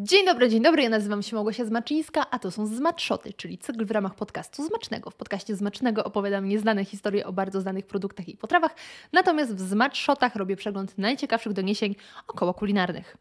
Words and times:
Dzień 0.00 0.26
dobry, 0.26 0.48
dzień 0.48 0.62
dobry, 0.62 0.82
ja 0.82 0.88
nazywam 0.88 1.22
się 1.22 1.36
Małgosia 1.36 1.64
Zmaczyńska, 1.64 2.30
a 2.30 2.38
to 2.38 2.50
są 2.50 2.66
Zmatszoty, 2.66 3.32
czyli 3.32 3.58
cykl 3.58 3.86
w 3.86 3.90
ramach 3.90 4.14
podcastu 4.14 4.66
Zmacznego. 4.66 5.10
W 5.10 5.14
podcaście 5.14 5.56
Zmacznego 5.56 6.04
opowiadam 6.04 6.48
nieznane 6.48 6.84
historie 6.84 7.26
o 7.26 7.32
bardzo 7.32 7.60
znanych 7.60 7.86
produktach 7.86 8.28
i 8.28 8.36
potrawach, 8.36 8.74
natomiast 9.12 9.54
w 9.54 9.60
Zmatszotach 9.60 10.36
robię 10.36 10.56
przegląd 10.56 10.98
najciekawszych 10.98 11.52
doniesień 11.52 11.94
około 12.28 12.54
kulinarnych. 12.54 13.16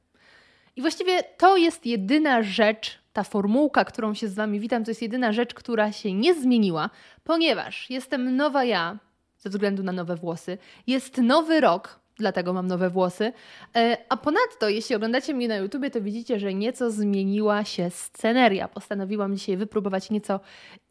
I 0.76 0.82
właściwie 0.82 1.24
to 1.24 1.58
jest 1.58 1.86
jedyna 1.86 2.44
rzecz, 2.44 3.00
ta 3.14 3.24
formułka, 3.24 3.86
którą 3.86 4.14
się 4.14 4.28
z 4.28 4.36
Wami 4.36 4.60
witam, 4.60 4.84
to 4.84 4.92
jest 4.92 5.02
jedyna 5.02 5.34
rzecz, 5.34 5.54
która 5.54 5.92
się 5.92 6.14
nie 6.14 6.36
zmieniła, 6.36 6.90
ponieważ 7.24 7.90
jestem 7.90 8.36
nowa 8.36 8.64
ja, 8.64 8.98
ze 9.38 9.50
względu 9.50 9.84
na 9.84 9.92
nowe 9.92 10.16
włosy, 10.16 10.58
jest 10.88 11.18
nowy 11.18 11.60
rok, 11.60 12.00
dlatego 12.20 12.54
mam 12.54 12.68
nowe 12.68 12.90
włosy. 12.90 13.34
E, 13.76 13.98
a 14.10 14.18
ponadto, 14.18 14.70
jeśli 14.70 14.96
oglądacie 14.96 15.34
mnie 15.34 15.48
na 15.48 15.56
YouTubie, 15.56 15.90
to 15.90 16.02
widzicie, 16.02 16.40
że 16.40 16.54
nieco 16.54 16.92
zmieniła 16.92 17.64
się 17.64 17.90
sceneria. 17.90 18.68
Postanowiłam 18.68 19.36
dzisiaj 19.36 19.58
wypróbować 19.58 20.10
nieco 20.10 20.40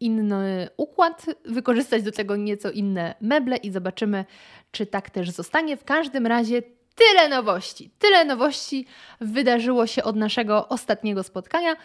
inny 0.00 0.68
układ, 0.76 1.26
wykorzystać 1.44 2.02
do 2.02 2.12
tego 2.12 2.36
nieco 2.36 2.70
inne 2.70 3.14
meble 3.20 3.56
i 3.56 3.70
zobaczymy, 3.70 4.24
czy 4.70 4.86
tak 4.86 5.10
też 5.10 5.30
zostanie. 5.30 5.76
W 5.76 5.84
każdym 5.84 6.26
razie 6.26 6.62
tyle 6.94 7.28
nowości, 7.28 7.90
tyle 7.98 8.24
nowości 8.24 8.86
wydarzyło 9.20 9.86
się 9.86 10.04
od 10.04 10.16
naszego 10.16 10.68
ostatniego 10.68 11.22
spotkania. 11.22 11.76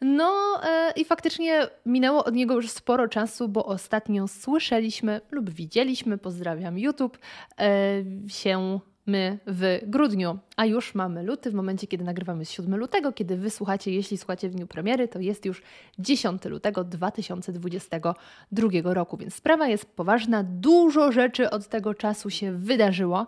No 0.00 0.60
e, 0.64 0.92
i 0.96 1.04
faktycznie 1.04 1.68
minęło 1.86 2.24
od 2.24 2.34
niego 2.34 2.54
już 2.54 2.70
sporo 2.70 3.08
czasu, 3.08 3.48
bo 3.48 3.66
ostatnio 3.66 4.28
słyszeliśmy 4.28 5.20
lub 5.30 5.50
widzieliśmy, 5.50 6.18
pozdrawiam 6.18 6.78
YouTube, 6.78 7.18
e, 7.60 8.04
się 8.28 8.80
my 9.06 9.38
w 9.46 9.78
grudniu, 9.86 10.38
a 10.56 10.66
już 10.66 10.94
mamy 10.94 11.22
luty, 11.22 11.50
w 11.50 11.54
momencie 11.54 11.86
kiedy 11.86 12.04
nagrywamy 12.04 12.44
7 12.44 12.76
lutego, 12.76 13.12
kiedy 13.12 13.36
wysłuchacie, 13.36 13.92
jeśli 13.92 14.18
słuchacie 14.18 14.48
w 14.48 14.54
dniu 14.54 14.66
premiery, 14.66 15.08
to 15.08 15.20
jest 15.20 15.44
już 15.44 15.62
10 15.98 16.44
lutego 16.44 16.84
2022 16.84 18.94
roku, 18.94 19.16
więc 19.16 19.34
sprawa 19.34 19.68
jest 19.68 19.96
poważna, 19.96 20.42
dużo 20.42 21.12
rzeczy 21.12 21.50
od 21.50 21.68
tego 21.68 21.94
czasu 21.94 22.30
się 22.30 22.52
wydarzyło. 22.52 23.26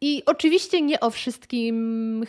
I 0.00 0.22
oczywiście 0.26 0.82
nie 0.82 1.00
o 1.00 1.10
wszystkim, 1.10 2.24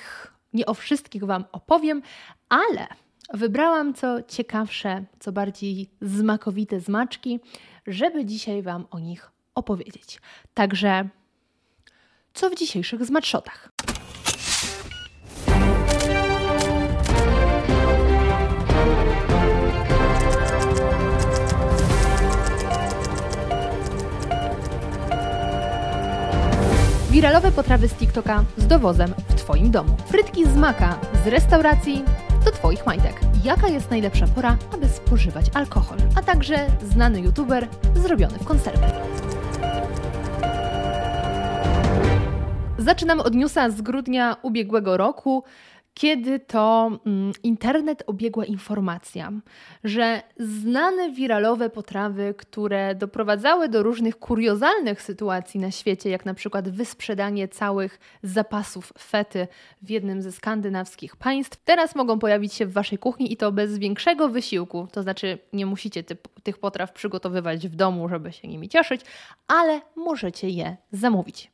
nie 0.53 0.66
o 0.66 0.73
wszystkich 0.73 1.23
Wam 1.23 1.45
opowiem, 1.52 2.02
ale 2.50 2.88
Wybrałam 3.34 3.94
co 3.94 4.23
ciekawsze, 4.23 5.06
co 5.20 5.31
bardziej 5.31 5.90
zmakowite 6.02 6.80
zmaczki, 6.80 7.40
żeby 7.88 8.26
dzisiaj 8.26 8.62
Wam 8.62 8.86
o 8.92 9.00
nich 9.00 9.31
opowiedzieć. 9.56 10.22
Także 10.54 11.09
co 12.34 12.50
w 12.50 12.56
dzisiejszych 12.56 13.06
zmatszotach? 13.06 13.72
Wiralowe 27.12 27.52
potrawy 27.52 27.88
z 27.88 27.94
TikToka 27.94 28.44
z 28.58 28.68
dowozem 28.68 29.14
w 29.30 29.36
Twoim 29.36 29.72
domu. 29.72 29.98
Frytki 30.06 30.46
z 30.46 30.56
maka 30.56 31.00
z 31.23 31.28
restauracji 31.28 32.03
do 32.45 32.51
Twoich 32.51 32.85
majtek. 32.85 33.19
Jaka 33.43 33.67
jest 33.67 33.91
najlepsza 33.91 34.27
pora, 34.27 34.57
aby 34.73 34.89
spożywać 34.89 35.45
alkohol? 35.53 35.97
A 36.15 36.21
także 36.21 36.67
znany 36.83 37.21
youtuber 37.21 37.67
zrobiony 37.95 38.39
w 38.39 38.45
konserwy. 38.45 38.85
Zaczynamy 42.77 43.23
od 43.23 43.35
newsa 43.35 43.69
z 43.69 43.81
grudnia 43.81 44.38
ubiegłego 44.41 44.97
roku 44.97 45.43
kiedy 45.95 46.39
to 46.39 46.91
mm, 47.05 47.33
internet 47.43 48.03
obiegła 48.07 48.45
informacja, 48.45 49.31
że 49.83 50.21
znane 50.38 51.11
wiralowe 51.11 51.69
potrawy, 51.69 52.33
które 52.38 52.95
doprowadzały 52.95 53.69
do 53.69 53.83
różnych 53.83 54.19
kuriozalnych 54.19 55.01
sytuacji 55.01 55.59
na 55.59 55.72
świecie, 55.72 56.09
jak 56.09 56.25
na 56.25 56.34
przykład 56.34 56.69
wysprzedanie 56.69 57.47
całych 57.47 58.00
zapasów 58.23 58.94
fety 59.00 59.47
w 59.81 59.89
jednym 59.89 60.22
ze 60.22 60.31
skandynawskich 60.31 61.16
państw, 61.16 61.63
teraz 61.66 61.95
mogą 61.95 62.19
pojawić 62.19 62.53
się 62.53 62.66
w 62.66 62.73
Waszej 62.73 62.97
kuchni 62.97 63.34
i 63.34 63.38
to 63.38 63.51
bez 63.51 63.78
większego 63.78 64.29
wysiłku. 64.29 64.88
To 64.91 65.03
znaczy, 65.03 65.38
nie 65.53 65.66
musicie 65.66 66.03
ty, 66.03 66.17
tych 66.44 66.57
potraw 66.57 66.94
przygotowywać 66.94 67.67
w 67.67 67.75
domu, 67.75 68.09
żeby 68.09 68.31
się 68.31 68.47
nimi 68.47 68.69
cieszyć, 68.69 69.01
ale 69.47 69.81
możecie 69.95 70.50
je 70.50 70.78
zamówić. 70.91 71.51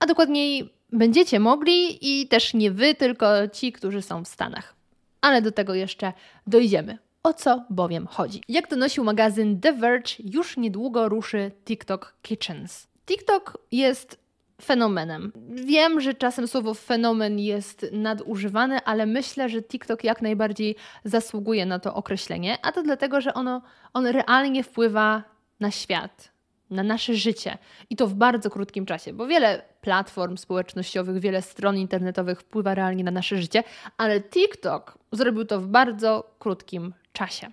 A 0.00 0.06
dokładniej 0.06 0.74
będziecie 0.94 1.40
mogli 1.40 1.98
i 2.00 2.28
też 2.28 2.54
nie 2.54 2.70
wy, 2.70 2.94
tylko 2.94 3.26
ci, 3.52 3.72
którzy 3.72 4.02
są 4.02 4.24
w 4.24 4.28
Stanach. 4.28 4.74
Ale 5.20 5.42
do 5.42 5.52
tego 5.52 5.74
jeszcze 5.74 6.12
dojdziemy. 6.46 6.98
O 7.22 7.32
co 7.32 7.64
bowiem 7.70 8.06
chodzi? 8.06 8.42
Jak 8.48 8.68
donosił 8.68 9.04
magazyn 9.04 9.60
The 9.60 9.72
Verge, 9.72 10.12
już 10.24 10.56
niedługo 10.56 11.08
ruszy 11.08 11.50
TikTok 11.64 12.14
Kitchens. 12.22 12.86
TikTok 13.06 13.58
jest 13.72 14.24
fenomenem. 14.62 15.32
Wiem, 15.50 16.00
że 16.00 16.14
czasem 16.14 16.48
słowo 16.48 16.74
fenomen 16.74 17.38
jest 17.38 17.86
nadużywane, 17.92 18.84
ale 18.84 19.06
myślę, 19.06 19.48
że 19.48 19.62
TikTok 19.62 20.04
jak 20.04 20.22
najbardziej 20.22 20.76
zasługuje 21.04 21.66
na 21.66 21.78
to 21.78 21.94
określenie, 21.94 22.58
a 22.62 22.72
to 22.72 22.82
dlatego, 22.82 23.20
że 23.20 23.34
ono, 23.34 23.62
on 23.92 24.06
realnie 24.06 24.64
wpływa 24.64 25.22
na 25.60 25.70
świat, 25.70 26.32
na 26.70 26.82
nasze 26.82 27.14
życie 27.14 27.58
i 27.90 27.96
to 27.96 28.06
w 28.06 28.14
bardzo 28.14 28.50
krótkim 28.50 28.86
czasie, 28.86 29.12
bo 29.12 29.26
wiele 29.26 29.62
platform 29.84 30.36
społecznościowych, 30.36 31.18
wiele 31.18 31.42
stron 31.42 31.76
internetowych 31.76 32.40
wpływa 32.40 32.74
realnie 32.74 33.04
na 33.04 33.10
nasze 33.10 33.36
życie, 33.36 33.62
ale 33.96 34.20
TikTok 34.20 34.98
zrobił 35.12 35.44
to 35.44 35.60
w 35.60 35.66
bardzo 35.66 36.30
krótkim 36.38 36.94
czasie. 37.12 37.50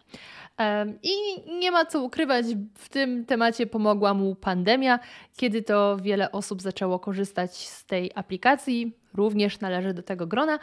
I 1.03 1.11
nie 1.59 1.71
ma 1.71 1.85
co 1.85 2.01
ukrywać, 2.01 2.45
w 2.75 2.89
tym 2.89 3.25
temacie 3.25 3.67
pomogła 3.67 4.13
mu 4.13 4.35
pandemia, 4.35 4.99
kiedy 5.37 5.61
to 5.61 5.97
wiele 5.97 6.31
osób 6.31 6.61
zaczęło 6.61 6.99
korzystać 6.99 7.57
z 7.57 7.85
tej 7.85 8.11
aplikacji, 8.15 8.97
również 9.13 9.59
należy 9.59 9.93
do 9.93 10.03
tego 10.03 10.27
grona. 10.27 10.59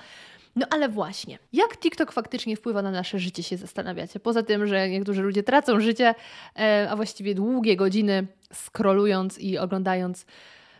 No 0.56 0.66
ale 0.70 0.88
właśnie, 0.88 1.38
jak 1.52 1.76
TikTok 1.76 2.12
faktycznie 2.12 2.56
wpływa 2.56 2.82
na 2.82 2.90
nasze 2.90 3.18
życie, 3.18 3.42
się 3.42 3.56
zastanawiacie? 3.56 4.20
Poza 4.20 4.42
tym, 4.42 4.66
że 4.66 4.88
niektórzy 4.88 5.22
ludzie 5.22 5.42
tracą 5.42 5.80
życie, 5.80 6.14
e, 6.58 6.88
a 6.90 6.96
właściwie 6.96 7.34
długie 7.34 7.76
godziny 7.76 8.26
scrollując 8.52 9.38
i 9.38 9.58
oglądając 9.58 10.26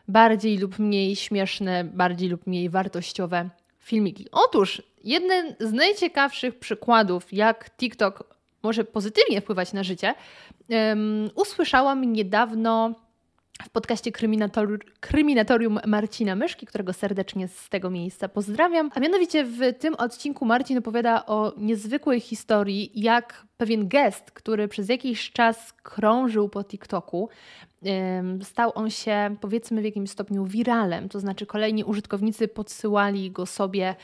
bardziej 0.09 0.59
lub 0.59 0.79
mniej 0.79 1.17
śmieszne, 1.17 1.85
bardziej 1.85 2.29
lub 2.29 2.47
mniej 2.47 2.71
wartościowe 2.71 3.49
filmiki. 3.79 4.27
Otóż 4.33 4.83
jeden 5.05 5.55
z 5.61 5.73
najciekawszych 5.73 6.59
przykładów, 6.59 7.33
jak 7.33 7.71
TikTok 7.77 8.37
może 8.63 8.85
pozytywnie 8.85 9.41
wpływać 9.41 9.73
na 9.73 9.83
życie, 9.83 10.15
um, 10.71 11.31
usłyszałam 11.35 12.13
niedawno 12.13 12.95
w 13.63 13.71
podcaście 13.71 14.13
Kryminator 14.13 14.79
Kryminatorium 15.01 15.81
Marcina 15.87 16.35
Myszki, 16.35 16.67
którego 16.67 16.93
serdecznie 16.93 17.49
z 17.49 17.69
tego 17.69 17.91
miejsca 17.91 18.29
pozdrawiam. 18.29 18.91
A 18.95 19.01
mianowicie 19.01 19.45
w 19.45 19.59
tym 19.79 19.95
odcinku 19.95 20.45
Marcin 20.45 20.79
opowiada 20.79 21.27
o 21.27 21.53
niezwykłej 21.57 22.21
historii, 22.21 22.91
jak 22.95 23.47
pewien 23.57 23.89
gest, 23.89 24.31
który 24.31 24.69
przez 24.69 24.89
jakiś 24.89 25.33
czas 25.33 25.73
krążył 25.73 26.49
po 26.49 26.65
TikToku, 26.65 27.29
stał 28.43 28.73
on 28.75 28.91
się 28.91 29.37
powiedzmy 29.41 29.81
w 29.81 29.85
jakimś 29.85 30.11
stopniu 30.11 30.45
wiralem, 30.45 31.09
to 31.09 31.21
znaczy 31.21 31.47
kolejni 31.47 31.85
użytkownicy 31.85 32.49
podsyłali 32.49 33.31
go 33.31 33.47
sobie, 33.47 33.95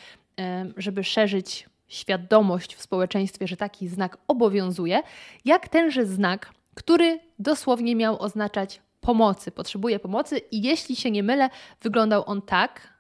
żeby 0.77 1.05
szerzyć 1.05 1.69
świadomość 1.89 2.75
w 2.75 2.83
społeczeństwie, 2.83 3.47
że 3.47 3.57
taki 3.57 3.89
znak 3.89 4.19
obowiązuje, 4.29 5.03
jak 5.45 5.69
tenże 5.69 6.07
znak, 6.07 6.53
który 6.75 7.21
dosłownie 7.39 7.97
miał 7.97 8.23
oznaczać 8.23 8.83
pomocy, 9.05 9.51
potrzebuje 9.51 9.99
pomocy 9.99 10.39
i 10.39 10.63
jeśli 10.63 10.97
się 10.97 11.11
nie 11.11 11.23
mylę, 11.23 11.51
wyglądał 11.83 12.23
on 12.27 12.43
tak, 12.43 12.95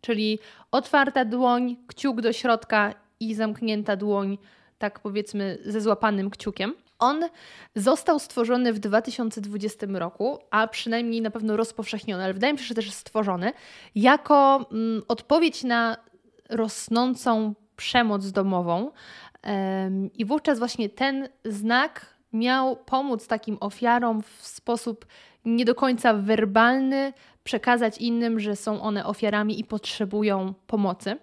czyli 0.00 0.38
otwarta 0.70 1.24
dłoń, 1.24 1.76
kciuk 1.86 2.20
do 2.20 2.32
środka 2.32 2.94
i 3.20 3.34
zamknięta 3.34 3.96
dłoń, 3.96 4.38
tak 4.78 5.00
powiedzmy 5.00 5.58
ze 5.64 5.80
złapanym 5.80 6.30
kciukiem. 6.30 6.74
On 6.98 7.20
został 7.74 8.18
stworzony 8.18 8.72
w 8.72 8.78
2020 8.78 9.86
roku, 9.92 10.38
a 10.50 10.68
przynajmniej 10.68 11.20
na 11.22 11.30
pewno 11.30 11.56
rozpowszechniony, 11.56 12.24
ale 12.24 12.34
wydaje 12.34 12.52
mi 12.52 12.58
się, 12.58 12.64
że 12.64 12.74
też 12.74 12.92
stworzony 12.92 13.52
jako 13.94 14.66
mm, 14.72 15.02
odpowiedź 15.08 15.64
na 15.64 15.96
rosnącą 16.50 17.54
przemoc 17.76 18.30
domową. 18.30 18.90
I 20.14 20.24
wówczas 20.24 20.58
właśnie 20.58 20.88
ten 20.88 21.28
znak 21.44 22.13
miał 22.34 22.76
pomóc 22.76 23.26
takim 23.26 23.56
ofiarom 23.60 24.22
w 24.22 24.46
sposób 24.46 25.06
nie 25.44 25.64
do 25.64 25.74
końca 25.74 26.14
werbalny, 26.14 27.12
przekazać 27.44 27.98
innym, 27.98 28.40
że 28.40 28.56
są 28.56 28.82
one 28.82 29.06
ofiarami 29.06 29.60
i 29.60 29.64
potrzebują 29.64 30.54
pomocy. 30.66 31.16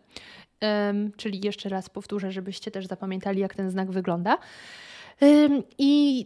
Um, 0.62 1.12
czyli 1.18 1.42
jeszcze 1.44 1.70
raz 1.70 1.90
powtórzę, 1.90 2.32
żebyście 2.32 2.72
też 2.72 2.88
zapamiętali, 2.88 3.40
jak 3.40 3.56
ten 3.56 3.72
znak 3.72 3.92
wygląda. 3.92 4.38
Um, 5.22 5.64
I 5.78 6.26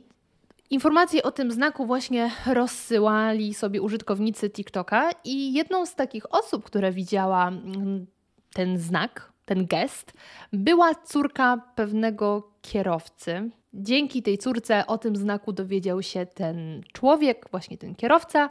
informacje 0.70 1.24
o 1.24 1.32
tym 1.32 1.52
znaku 1.52 1.86
właśnie 1.86 2.32
rozsyłali 2.46 3.54
sobie 3.54 3.82
użytkownicy 3.82 4.50
TikToka, 4.50 5.10
i 5.24 5.54
jedną 5.54 5.86
z 5.86 5.96
takich 5.96 6.34
osób, 6.34 6.64
która 6.64 6.92
widziała 6.92 7.48
mm, 7.48 8.06
ten 8.54 8.78
znak, 8.78 9.32
ten 9.46 9.66
gest, 9.66 10.14
była 10.54 10.96
córka 10.96 11.58
pewnego 11.76 12.52
kierowcy. 12.62 13.50
Dzięki 13.76 14.24
tej 14.24 14.38
córce 14.38 14.88
o 14.88 14.98
tym 14.98 15.16
znaku 15.16 15.54
dowiedział 15.54 16.02
się 16.02 16.26
ten 16.26 16.82
człowiek, 16.94 17.46
właśnie 17.52 17.78
ten 17.78 17.96
kierowca. 17.96 18.50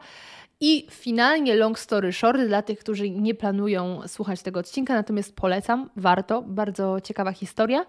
I 0.60 0.86
finalnie 0.90 1.54
long 1.54 1.78
story 1.78 2.12
short, 2.12 2.40
dla 2.40 2.62
tych, 2.62 2.78
którzy 2.78 3.10
nie 3.10 3.34
planują 3.34 4.00
słuchać 4.08 4.42
tego 4.42 4.60
odcinka, 4.60 4.94
natomiast 4.94 5.36
polecam, 5.36 5.90
warto, 5.96 6.42
bardzo 6.42 7.00
ciekawa 7.00 7.32
historia. 7.32 7.86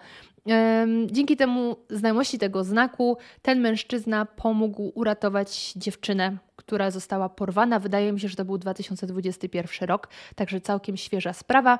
Dzięki 1.05 1.37
temu 1.37 1.75
znajomości 1.89 2.39
tego 2.39 2.63
znaku 2.63 3.17
ten 3.41 3.59
mężczyzna 3.59 4.25
pomógł 4.25 4.91
uratować 4.95 5.73
dziewczynę, 5.75 6.38
która 6.55 6.91
została 6.91 7.29
porwana. 7.29 7.79
Wydaje 7.79 8.13
mi 8.13 8.19
się, 8.19 8.27
że 8.27 8.35
to 8.35 8.45
był 8.45 8.57
2021 8.57 9.89
rok, 9.89 10.07
także 10.35 10.61
całkiem 10.61 10.97
świeża 10.97 11.33
sprawa. 11.33 11.79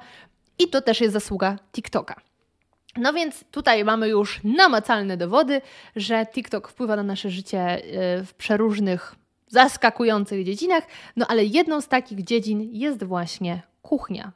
I 0.60 0.68
to 0.68 0.82
też 0.82 1.02
jest 1.02 1.14
zasługa 1.14 1.58
TikToka. 1.74 2.16
No 2.98 3.14
więc 3.14 3.44
tutaj 3.52 3.86
mamy 3.86 4.08
już 4.08 4.42
namacalne 4.44 5.18
dowody, 5.18 5.62
że 5.96 6.26
TikTok 6.26 6.68
wpływa 6.68 6.96
na 6.96 7.04
nasze 7.04 7.30
życie 7.30 7.78
y, 8.20 8.26
w 8.26 8.34
przeróżnych, 8.34 9.16
zaskakujących 9.48 10.46
dziedzinach, 10.46 10.84
no 11.16 11.28
ale 11.28 11.46
jedną 11.46 11.82
z 11.82 11.88
takich 11.88 12.24
dziedzin 12.24 12.62
jest 12.72 13.04
właśnie 13.04 13.62
kuchnia, 13.82 14.32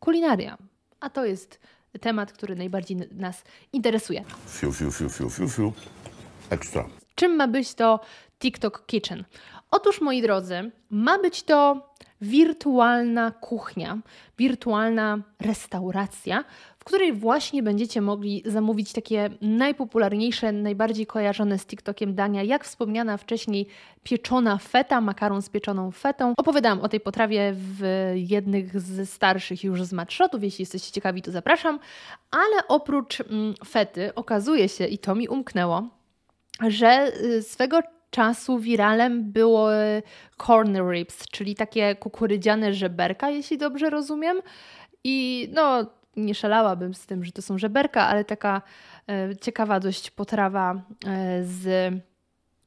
kulinaria. 0.00 0.58
A 1.00 1.10
to 1.10 1.24
jest 1.24 1.60
temat, 2.00 2.32
który 2.32 2.56
najbardziej 2.56 2.96
nas 3.12 3.44
interesuje. 3.72 4.24
Fiu, 4.48 4.72
fiu, 4.72 4.92
fiu, 4.92 5.08
fiu, 5.08 5.30
fiu, 5.30 5.48
fiu. 5.48 5.72
Ekstra. 6.50 6.88
Czym 7.14 7.36
ma 7.36 7.48
być 7.48 7.74
to 7.74 8.00
TikTok 8.38 8.86
Kitchen? 8.86 9.24
Otóż, 9.70 10.00
moi 10.00 10.22
drodzy, 10.22 10.70
ma 10.90 11.18
być 11.18 11.42
to 11.42 11.92
wirtualna 12.20 13.30
kuchnia, 13.30 13.98
wirtualna 14.38 15.18
restauracja, 15.40 16.44
w 16.82 16.84
której 16.84 17.12
właśnie 17.12 17.62
będziecie 17.62 18.00
mogli 18.00 18.42
zamówić 18.46 18.92
takie 18.92 19.30
najpopularniejsze, 19.40 20.52
najbardziej 20.52 21.06
kojarzone 21.06 21.58
z 21.58 21.66
TikTokiem 21.66 22.14
dania, 22.14 22.42
jak 22.42 22.64
wspomniana 22.64 23.16
wcześniej 23.16 23.66
pieczona 24.02 24.58
feta, 24.58 25.00
makaron 25.00 25.42
z 25.42 25.48
pieczoną 25.48 25.90
fetą. 25.90 26.34
Opowiadałam 26.36 26.80
o 26.80 26.88
tej 26.88 27.00
potrawie 27.00 27.52
w 27.54 28.12
jednych 28.14 28.80
z 28.80 29.10
starszych 29.10 29.64
już 29.64 29.82
z 29.82 29.92
matshotów, 29.92 30.42
jeśli 30.42 30.62
jesteście 30.62 30.92
ciekawi, 30.92 31.22
to 31.22 31.30
zapraszam. 31.30 31.78
Ale 32.30 32.68
oprócz 32.68 33.20
mm, 33.20 33.54
fety 33.68 34.14
okazuje 34.14 34.68
się, 34.68 34.86
i 34.86 34.98
to 34.98 35.14
mi 35.14 35.28
umknęło, 35.28 35.88
że 36.68 37.12
y, 37.24 37.42
swego 37.42 37.80
czasu 38.10 38.58
wiralem 38.58 39.32
było 39.32 39.68
corn 40.46 40.90
ribs, 40.90 41.24
czyli 41.30 41.54
takie 41.54 41.94
kukurydziane 41.94 42.74
żeberka, 42.74 43.30
jeśli 43.30 43.58
dobrze 43.58 43.90
rozumiem. 43.90 44.40
I 45.04 45.48
no, 45.52 45.86
nie 46.16 46.34
szalałabym 46.34 46.94
z 46.94 47.06
tym, 47.06 47.24
że 47.24 47.32
to 47.32 47.42
są 47.42 47.58
żeberka, 47.58 48.06
ale 48.06 48.24
taka 48.24 48.62
e, 49.08 49.36
ciekawa 49.36 49.80
dość 49.80 50.10
potrawa 50.10 50.74
e, 50.74 51.44
z 51.44 51.94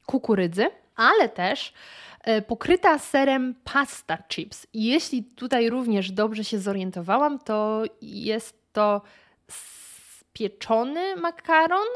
kukurydzy, 0.06 0.66
ale 0.96 1.28
też 1.28 1.72
e, 2.20 2.42
pokryta 2.42 2.98
serem 2.98 3.54
pasta 3.64 4.18
chips. 4.28 4.66
I 4.72 4.84
jeśli 4.84 5.24
tutaj 5.24 5.70
również 5.70 6.12
dobrze 6.12 6.44
się 6.44 6.58
zorientowałam, 6.58 7.38
to 7.38 7.82
jest 8.02 8.72
to 8.72 9.02
spieczony 9.48 11.16
makaron 11.16 11.86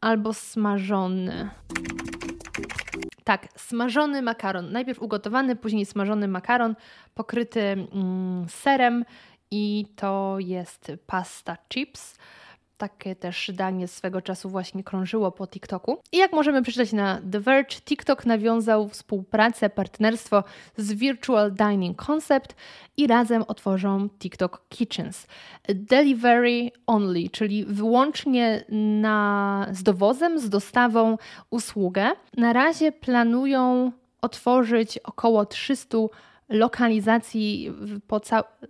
albo 0.00 0.34
smażony. 0.34 1.50
Tak, 3.24 3.48
smażony 3.56 4.22
makaron. 4.22 4.72
Najpierw 4.72 5.02
ugotowany, 5.02 5.56
później 5.56 5.86
smażony 5.86 6.28
makaron 6.28 6.76
pokryty 7.14 7.60
mm, 7.60 8.46
serem 8.48 9.04
i 9.50 9.86
to 9.96 10.36
jest 10.38 10.92
pasta 11.06 11.56
chips. 11.68 12.18
Takie 12.78 13.16
też 13.16 13.50
danie 13.54 13.88
swego 13.88 14.22
czasu 14.22 14.50
właśnie 14.50 14.84
krążyło 14.84 15.32
po 15.32 15.46
TikToku. 15.46 15.98
I 16.12 16.16
jak 16.16 16.32
możemy 16.32 16.62
przeczytać 16.62 16.92
na 16.92 17.20
The 17.32 17.40
Verge, 17.40 17.80
TikTok 17.80 18.26
nawiązał 18.26 18.88
współpracę, 18.88 19.70
partnerstwo 19.70 20.44
z 20.76 20.92
Virtual 20.92 21.52
Dining 21.52 22.06
Concept 22.06 22.56
i 22.96 23.06
razem 23.06 23.44
otworzą 23.48 24.08
TikTok 24.18 24.62
Kitchens. 24.68 25.26
Delivery 25.68 26.70
only, 26.86 27.30
czyli 27.30 27.64
wyłącznie 27.64 28.64
na, 29.00 29.66
z 29.72 29.82
dowozem, 29.82 30.38
z 30.38 30.48
dostawą 30.48 31.18
usługę. 31.50 32.10
Na 32.36 32.52
razie 32.52 32.92
planują 32.92 33.92
otworzyć 34.22 34.98
około 34.98 35.46
300 35.46 35.98
lokalizacji 36.48 37.72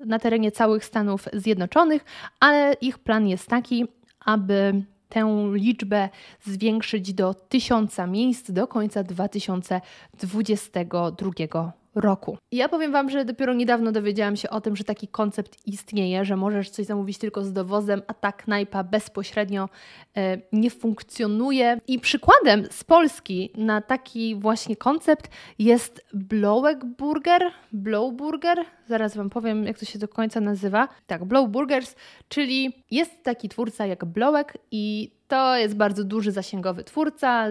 na 0.06 0.18
terenie 0.18 0.52
całych 0.52 0.84
Stanów 0.84 1.28
Zjednoczonych, 1.32 2.04
ale 2.40 2.74
ich 2.80 2.98
plan 2.98 3.28
jest 3.28 3.46
taki, 3.46 3.86
aby 4.24 4.82
tę 5.08 5.50
liczbę 5.52 6.08
zwiększyć 6.44 7.14
do 7.14 7.34
tysiąca 7.34 8.06
miejsc 8.06 8.50
do 8.50 8.66
końca 8.66 9.02
2022 9.02 11.72
roku. 12.00 12.38
I 12.50 12.56
ja 12.56 12.68
powiem 12.68 12.92
Wam, 12.92 13.10
że 13.10 13.24
dopiero 13.24 13.54
niedawno 13.54 13.92
dowiedziałam 13.92 14.36
się 14.36 14.50
o 14.50 14.60
tym, 14.60 14.76
że 14.76 14.84
taki 14.84 15.08
koncept 15.08 15.66
istnieje, 15.66 16.24
że 16.24 16.36
możesz 16.36 16.70
coś 16.70 16.86
zamówić 16.86 17.18
tylko 17.18 17.44
z 17.44 17.52
dowozem, 17.52 18.02
a 18.06 18.14
ta 18.14 18.32
knajpa 18.32 18.84
bezpośrednio 18.84 19.68
e, 20.16 20.38
nie 20.52 20.70
funkcjonuje. 20.70 21.80
I 21.86 21.98
przykładem 21.98 22.66
z 22.70 22.84
Polski 22.84 23.52
na 23.56 23.80
taki 23.80 24.36
właśnie 24.36 24.76
koncept 24.76 25.30
jest 25.58 26.06
Blowek 26.14 26.84
Burger, 26.84 27.42
Blow 27.72 28.14
Burger, 28.14 28.58
zaraz 28.88 29.16
Wam 29.16 29.30
powiem, 29.30 29.64
jak 29.64 29.78
to 29.78 29.84
się 29.84 29.98
do 29.98 30.08
końca 30.08 30.40
nazywa. 30.40 30.88
Tak, 31.06 31.24
Blow 31.24 31.50
Burgers, 31.50 31.94
czyli 32.28 32.84
jest 32.90 33.22
taki 33.22 33.48
twórca 33.48 33.86
jak 33.86 34.04
Blowek 34.04 34.58
i 34.70 35.10
to 35.28 35.56
jest 35.56 35.76
bardzo 35.76 36.04
duży, 36.04 36.32
zasięgowy 36.32 36.84
twórca, 36.84 37.46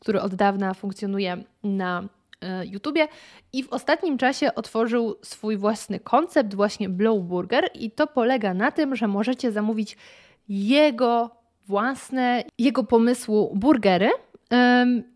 który 0.00 0.20
od 0.20 0.34
dawna 0.34 0.74
funkcjonuje 0.74 1.44
na 1.62 2.08
YouTubie 2.64 3.08
i 3.52 3.62
w 3.62 3.72
ostatnim 3.72 4.18
czasie 4.18 4.54
otworzył 4.54 5.16
swój 5.22 5.56
własny 5.56 6.00
koncept, 6.00 6.54
właśnie 6.54 6.88
Blow 6.88 7.22
Burger 7.22 7.70
i 7.74 7.90
to 7.90 8.06
polega 8.06 8.54
na 8.54 8.70
tym, 8.70 8.96
że 8.96 9.08
możecie 9.08 9.52
zamówić 9.52 9.96
jego 10.48 11.30
własne, 11.66 12.44
jego 12.58 12.84
pomysłu 12.84 13.52
burgery 13.54 14.10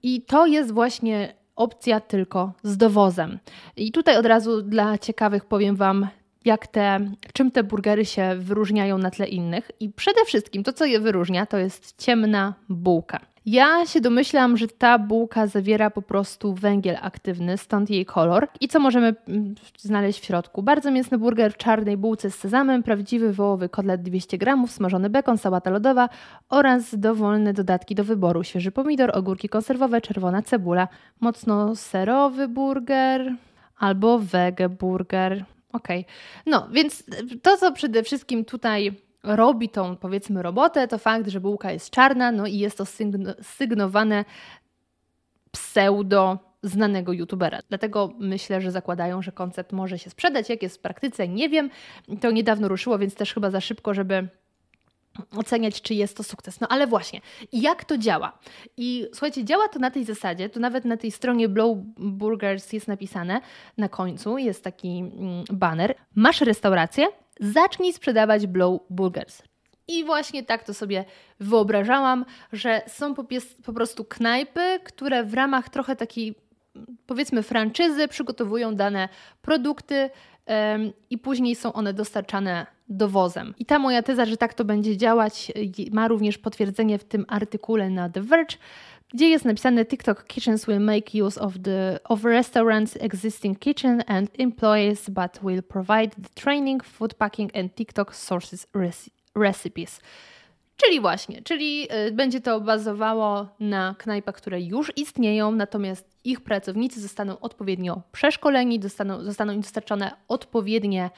i 0.03 0.23
to 0.23 0.47
jest 0.47 0.73
właśnie 0.73 1.35
opcja 1.57 2.01
tylko 2.01 2.53
z 2.63 2.77
dowozem. 2.77 3.39
I 3.77 3.93
tutaj 3.93 4.17
od 4.17 4.27
razu 4.27 4.63
dla 4.63 4.99
ciekawych 4.99 5.45
powiem 5.45 5.77
Wam, 5.77 6.09
jak 6.45 6.67
te, 6.67 7.01
czym 7.33 7.51
te 7.51 7.63
burgery 7.65 8.05
się 8.05 8.35
wyróżniają 8.39 8.99
na 8.99 9.11
tle 9.11 9.27
innych. 9.27 9.71
I 9.81 9.91
przede 9.91 10.25
wszystkim 10.25 10.63
to, 10.63 10.73
co 10.73 10.85
je 10.85 11.01
wyróżnia, 11.01 11.47
to 11.47 11.59
jest 11.59 12.03
ciemna 12.03 12.55
bułka. 12.69 13.21
Ja 13.47 13.87
się 13.87 14.01
domyślam, 14.01 14.57
że 14.57 14.69
ta 14.69 14.99
bułka 14.99 15.47
zawiera 15.47 15.91
po 15.91 16.03
prostu 16.03 16.55
węgiel 16.55 16.97
aktywny, 17.03 17.59
stąd 17.59 17.91
jej 17.91 18.07
kolor. 18.07 18.49
I 18.61 18.69
co 18.69 18.81
możemy 18.81 19.15
mm, 19.29 19.55
znaleźć 19.79 20.21
w 20.21 20.25
środku? 20.25 20.63
Bardzo 20.63 20.91
mięsny 20.91 21.19
burger 21.19 21.53
w 21.53 21.57
czarnej 21.57 21.97
bułce 21.97 22.31
z 22.31 22.35
sezamem, 22.35 22.83
prawdziwy 22.83 23.33
wołowy 23.33 23.69
kotlet 23.69 24.03
200 24.03 24.39
g, 24.39 24.55
smażony 24.67 25.11
bekon, 25.11 25.39
sałata 25.39 25.71
lodowa 25.71 26.09
oraz 26.49 26.99
dowolne 26.99 27.53
dodatki 27.53 27.95
do 27.95 28.05
wyboru. 28.05 28.45
Świeży 28.45 28.71
pomidor, 28.71 29.11
ogórki 29.15 29.49
konserwowe, 29.49 30.01
czerwona 30.01 30.43
cebula, 30.43 30.89
mocno 31.21 31.77
serowy 31.77 32.49
burger 32.49 33.35
albo 33.79 34.19
wege 34.19 34.69
burger. 34.69 35.45
Okej. 35.75 36.01
Okay. 36.01 36.15
No, 36.47 36.69
więc 36.73 37.05
to, 37.43 37.57
co 37.57 37.73
przede 37.73 38.03
wszystkim 38.03 38.45
tutaj 38.45 38.93
robi 39.23 39.69
tą, 39.69 39.97
powiedzmy, 39.97 40.43
robotę, 40.43 40.89
to 40.89 40.99
fakt, 40.99 41.29
że 41.29 41.41
bułka 41.41 41.73
jest 41.73 41.91
czarna, 41.91 42.33
no 42.33 42.47
i 42.47 42.59
jest 42.59 42.79
to 42.79 42.85
sygnowane 43.43 44.25
pseudo 45.51 46.39
znanego 46.63 47.13
youtubera. 47.13 47.59
Dlatego 47.69 48.13
myślę, 48.19 48.61
że 48.61 48.71
zakładają, 48.71 49.23
że 49.23 49.33
koncept 49.33 49.73
może 49.73 49.99
się 49.99 50.11
sprzedać. 50.11 50.49
Jak 50.49 50.63
jest 50.63 50.77
w 50.77 50.81
praktyce, 50.81 51.29
nie 51.29 51.49
wiem. 51.49 51.71
To 52.21 52.31
niedawno 52.31 52.69
ruszyło, 52.69 52.99
więc 52.99 53.15
też 53.15 53.35
chyba 53.35 53.51
za 53.51 53.61
szybko, 53.61 53.95
żeby 53.95 54.29
oceniać, 55.37 55.83
czy 55.83 55.95
jest 55.95 56.17
to 56.17 56.23
sukces. 56.23 56.61
No 56.61 56.69
ale 56.69 56.87
właśnie, 56.87 57.21
jak 57.53 57.85
to 57.85 57.99
działa? 57.99 58.39
I 58.77 59.07
słuchajcie, 59.13 59.45
działa 59.45 59.69
to 59.69 59.79
na 59.79 59.91
tej 59.91 60.05
zasadzie, 60.05 60.49
to 60.49 60.61
nawet 60.61 60.85
na 60.85 60.97
tej 60.97 61.11
stronie 61.11 61.49
Blow 61.49 61.79
Burgers 61.97 62.73
jest 62.73 62.89
napisane 62.89 63.41
na 63.79 63.89
końcu, 63.89 64.39
jest 64.39 64.65
taki 64.65 64.99
mm, 64.99 65.45
banner. 65.53 65.95
Masz 66.15 66.41
restaurację? 66.41 67.07
Zacznij 67.41 67.93
sprzedawać 67.93 68.47
Blow 68.47 68.81
Burgers. 68.91 69.43
I 69.89 70.05
właśnie 70.05 70.43
tak 70.43 70.65
to 70.65 70.75
sobie 70.75 71.05
wyobrażałam, 71.41 72.25
że 72.53 72.83
są 72.87 73.15
po, 73.15 73.25
po 73.65 73.73
prostu 73.73 74.05
knajpy, 74.05 74.81
które 74.85 75.25
w 75.25 75.35
ramach 75.35 75.69
trochę 75.69 75.97
takiej 75.97 76.35
powiedzmy 77.07 77.43
franczyzy 77.43 78.09
przygotowują 78.09 78.75
dane 78.75 79.09
produkty 79.43 80.11
i 81.11 81.19
później 81.19 81.55
są 81.55 81.73
one 81.73 81.95
dostarczane 81.95 82.67
dowozem. 82.89 83.55
I 83.59 83.67
ta 83.67 83.79
moja 83.79 84.03
teza, 84.03 84.25
że 84.25 84.37
tak 84.37 84.55
to 84.55 84.65
będzie 84.65 84.97
działać, 84.97 85.53
ma 85.93 86.09
również 86.09 86.39
potwierdzenie 86.39 86.99
w 86.99 87.05
tym 87.05 87.25
artykule 87.29 87.91
na 87.91 88.09
The 88.09 88.23
Verge. 88.23 88.57
gdzie 89.15 89.29
jest 89.29 89.45
napisane 89.45 89.85
TikTok 89.85 90.27
kitchens 90.27 90.67
will 90.67 90.81
make 90.81 91.15
use 91.15 91.41
of 91.41 91.55
the 91.63 91.99
of 92.05 92.25
restaurants 92.25 92.97
existing 93.01 93.59
kitchen 93.59 94.03
and 94.07 94.31
employees 94.39 95.11
but 95.11 95.43
will 95.43 95.63
provide 95.63 96.11
the 96.11 96.29
training, 96.35 96.83
food 96.85 97.15
packing 97.15 97.57
and 97.57 97.75
TikTok 97.75 98.17
sources 98.17 98.67
recipes. 99.35 100.01
Czyli 100.77 101.01
właśnie, 101.01 101.43
czyli 101.43 101.89
y, 102.09 102.13
będzie 102.13 102.41
to 102.41 102.61
bazowało 102.61 103.49
na 103.61 103.95
knajpach, 103.99 104.35
które 104.35 104.61
już 104.61 104.93
istnieją, 104.97 105.53
natomiast 105.53 106.15
ich 106.25 106.41
pracownicy 106.41 107.01
zostaną 107.01 107.41
odpowiednio 107.41 108.03
przeszkoleni, 108.13 108.79
dostaną, 108.79 109.25
zostaną 109.25 109.53
im 109.53 109.61
dostarczone 109.61 110.13
odpowiednie 110.29 111.11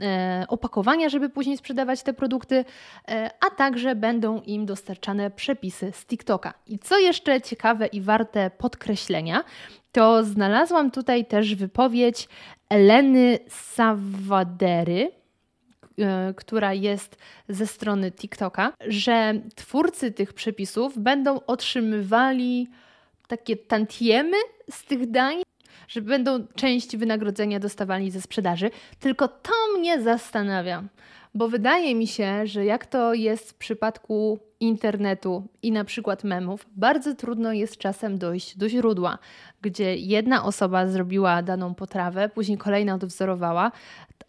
e, 0.00 0.44
opakowania, 0.48 1.08
żeby 1.08 1.28
później 1.28 1.56
sprzedawać 1.56 2.02
te 2.02 2.12
produkty, 2.12 2.64
e, 3.08 3.30
a 3.46 3.50
także 3.50 3.94
będą 3.94 4.40
im 4.40 4.66
dostarczane 4.66 5.30
przepisy 5.30 5.92
z 5.92 6.06
TikToka. 6.06 6.54
I 6.66 6.78
co 6.78 6.98
jeszcze 6.98 7.40
ciekawe 7.40 7.86
i 7.86 8.00
warte 8.00 8.50
podkreślenia, 8.50 9.44
to 9.92 10.24
znalazłam 10.24 10.90
tutaj 10.90 11.24
też 11.26 11.54
wypowiedź 11.54 12.28
Eleny 12.68 13.38
Savadery, 13.48 15.17
która 16.36 16.72
jest 16.72 17.16
ze 17.48 17.66
strony 17.66 18.12
TikToka, 18.12 18.72
że 18.88 19.34
twórcy 19.54 20.12
tych 20.12 20.32
przepisów 20.32 20.98
będą 20.98 21.40
otrzymywali 21.46 22.68
takie 23.28 23.56
tantiemy 23.56 24.36
z 24.70 24.84
tych 24.84 25.10
dań, 25.10 25.42
że 25.88 26.00
będą 26.02 26.46
część 26.54 26.96
wynagrodzenia 26.96 27.60
dostawali 27.60 28.10
ze 28.10 28.20
sprzedaży. 28.20 28.70
Tylko 29.00 29.28
to 29.28 29.52
mnie 29.78 30.02
zastanawia, 30.02 30.84
bo 31.34 31.48
wydaje 31.48 31.94
mi 31.94 32.06
się, 32.06 32.46
że 32.46 32.64
jak 32.64 32.86
to 32.86 33.14
jest 33.14 33.50
w 33.50 33.54
przypadku 33.54 34.38
internetu 34.60 35.46
i 35.62 35.72
na 35.72 35.84
przykład 35.84 36.24
memów, 36.24 36.66
bardzo 36.76 37.14
trudno 37.14 37.52
jest 37.52 37.78
czasem 37.78 38.18
dojść 38.18 38.56
do 38.56 38.68
źródła, 38.68 39.18
gdzie 39.62 39.96
jedna 39.96 40.44
osoba 40.44 40.86
zrobiła 40.86 41.42
daną 41.42 41.74
potrawę, 41.74 42.28
później 42.28 42.58
kolejna 42.58 42.94
odwzorowała. 42.94 43.72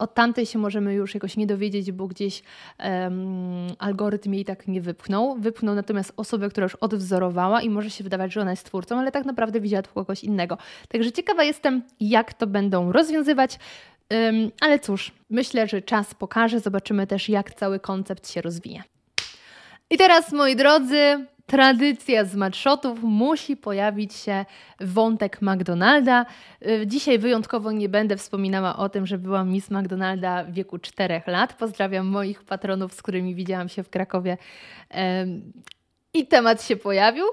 Od 0.00 0.14
tamtej 0.14 0.46
się 0.46 0.58
możemy 0.58 0.94
już 0.94 1.14
jakoś 1.14 1.36
nie 1.36 1.46
dowiedzieć, 1.46 1.92
bo 1.92 2.06
gdzieś 2.06 2.42
um, 2.78 3.66
algorytm 3.78 4.32
jej 4.32 4.44
tak 4.44 4.68
nie 4.68 4.80
wypchnął. 4.80 5.36
Wypchnął 5.38 5.74
natomiast 5.74 6.12
osobę, 6.16 6.48
która 6.48 6.64
już 6.64 6.74
odwzorowała 6.74 7.62
i 7.62 7.70
może 7.70 7.90
się 7.90 8.04
wydawać, 8.04 8.32
że 8.32 8.40
ona 8.40 8.50
jest 8.50 8.66
twórcą, 8.66 8.98
ale 8.98 9.12
tak 9.12 9.24
naprawdę 9.24 9.60
widziała 9.60 9.82
to 9.82 9.90
kogoś 9.94 10.24
innego. 10.24 10.58
Także 10.88 11.12
ciekawa 11.12 11.44
jestem, 11.44 11.82
jak 12.00 12.34
to 12.34 12.46
będą 12.46 12.92
rozwiązywać. 12.92 13.58
Um, 14.10 14.50
ale 14.60 14.78
cóż, 14.78 15.12
myślę, 15.30 15.68
że 15.68 15.82
czas 15.82 16.14
pokaże. 16.14 16.60
Zobaczymy 16.60 17.06
też, 17.06 17.28
jak 17.28 17.54
cały 17.54 17.80
koncept 17.80 18.30
się 18.30 18.40
rozwinie. 18.40 18.82
I 19.90 19.96
teraz, 19.96 20.32
moi 20.32 20.56
drodzy, 20.56 21.26
tradycja 21.50 22.24
z 22.24 22.34
matshotów 22.34 23.02
musi 23.02 23.56
pojawić 23.56 24.14
się 24.14 24.44
wątek 24.80 25.42
McDonalda. 25.42 26.26
Y, 26.66 26.86
dzisiaj 26.86 27.18
wyjątkowo 27.18 27.72
nie 27.72 27.88
będę 27.88 28.16
wspominała 28.16 28.76
o 28.76 28.88
tym, 28.88 29.06
że 29.06 29.18
byłam 29.18 29.50
Miss 29.50 29.70
McDonalda 29.70 30.44
w 30.44 30.52
wieku 30.52 30.78
4 30.78 31.22
lat. 31.26 31.52
Pozdrawiam 31.52 32.06
moich 32.06 32.42
patronów, 32.42 32.94
z 32.94 33.02
którymi 33.02 33.34
widziałam 33.34 33.68
się 33.68 33.82
w 33.82 33.90
Krakowie. 33.90 34.38
I 36.14 36.26
temat 36.26 36.62
się 36.62 36.76
pojawił. 36.76 37.24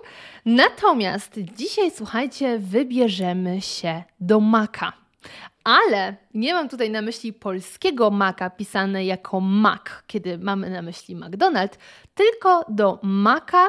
Natomiast 0.45 1.39
dzisiaj, 1.57 1.91
słuchajcie, 1.91 2.59
wybierzemy 2.59 3.61
się 3.61 4.03
do 4.19 4.39
Maka. 4.39 4.93
Ale 5.63 6.15
nie 6.33 6.53
mam 6.53 6.69
tutaj 6.69 6.89
na 6.89 7.01
myśli 7.01 7.33
polskiego 7.33 8.11
maka 8.11 8.49
pisane 8.49 9.05
jako 9.05 9.39
Mac, 9.39 9.81
kiedy 10.07 10.37
mamy 10.37 10.69
na 10.69 10.81
myśli 10.81 11.15
McDonald's, 11.15 11.77
tylko 12.15 12.65
do 12.69 12.99
maka, 13.03 13.67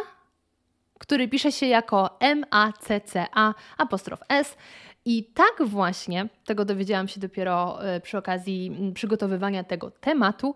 który 0.99 1.29
pisze 1.29 1.53
się 1.53 1.67
jako 1.67 2.17
M-A-C-C-A 2.21 3.55
apostrof 3.79 4.21
S. 4.29 4.57
I 5.05 5.25
tak 5.25 5.67
właśnie, 5.67 6.29
tego 6.45 6.65
dowiedziałam 6.65 7.09
się 7.09 7.21
dopiero 7.21 7.85
e, 7.85 8.01
przy 8.01 8.19
okazji 8.19 8.93
przygotowywania 8.95 9.65
tego 9.65 9.91
tematu, 9.91 10.55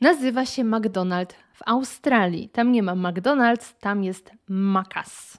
nazywa 0.00 0.46
się 0.46 0.64
McDonald's 0.64 1.34
w 1.52 1.60
Australii. 1.66 2.48
Tam 2.48 2.72
nie 2.72 2.82
ma 2.82 2.92
McDonald's, 2.92 3.74
tam 3.80 4.04
jest 4.04 4.32
Macas. 4.48 5.38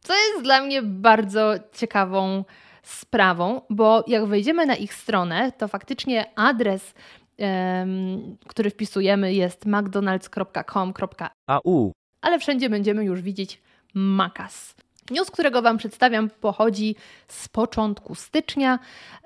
Co 0.00 0.14
jest 0.14 0.42
dla 0.42 0.60
mnie 0.60 0.82
bardzo 0.82 1.52
ciekawą 1.72 2.44
sprawą, 2.82 3.60
bo 3.70 4.04
jak 4.06 4.26
wejdziemy 4.26 4.66
na 4.66 4.76
ich 4.76 4.94
stronę, 4.94 5.52
to 5.52 5.68
faktycznie 5.68 6.30
adres, 6.36 6.94
um, 7.38 8.36
który 8.46 8.70
wpisujemy 8.70 9.34
jest 9.34 9.66
mcdonalds.com.au, 9.66 11.92
ale 12.20 12.38
wszędzie 12.38 12.70
będziemy 12.70 13.04
już 13.04 13.20
widzieć 13.20 13.60
Makas. 13.94 14.74
News, 15.10 15.30
którego 15.30 15.62
Wam 15.62 15.78
przedstawiam, 15.78 16.30
pochodzi 16.30 16.96
z 17.28 17.48
początku 17.48 18.14
stycznia 18.14 18.78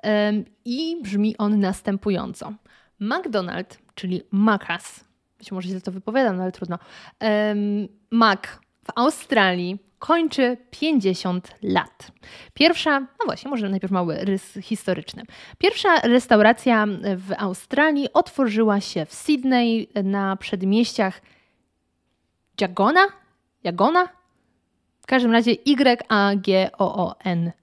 um, 0.03 0.45
i 0.65 0.97
brzmi 1.01 1.37
on 1.37 1.59
następująco. 1.59 2.53
McDonald, 2.99 3.77
czyli 3.95 4.21
Makas, 4.31 5.03
być 5.37 5.51
może 5.51 5.69
źle 5.69 5.81
to 5.81 5.91
wypowiadam, 5.91 6.37
no 6.37 6.43
ale 6.43 6.51
trudno, 6.51 6.79
um, 7.21 7.87
Mac 8.11 8.41
w 8.83 8.91
Australii 8.95 9.79
kończy 9.99 10.57
50 10.71 11.55
lat. 11.63 12.11
Pierwsza, 12.53 12.99
no 12.99 13.25
właśnie, 13.25 13.51
może 13.51 13.69
najpierw 13.69 13.91
mały 13.91 14.15
rys 14.15 14.57
historyczny. 14.61 15.23
Pierwsza 15.57 15.99
restauracja 15.99 16.85
w 17.17 17.33
Australii 17.37 18.13
otworzyła 18.13 18.81
się 18.81 19.05
w 19.05 19.13
Sydney 19.13 19.89
na 20.03 20.35
przedmieściach 20.35 21.21
Jagona? 22.61 23.07
Jagona? 23.63 24.09
W 25.01 25.07
każdym 25.07 25.31
razie 25.31 25.51
Y-A-G-O-O-N-A 25.65 27.55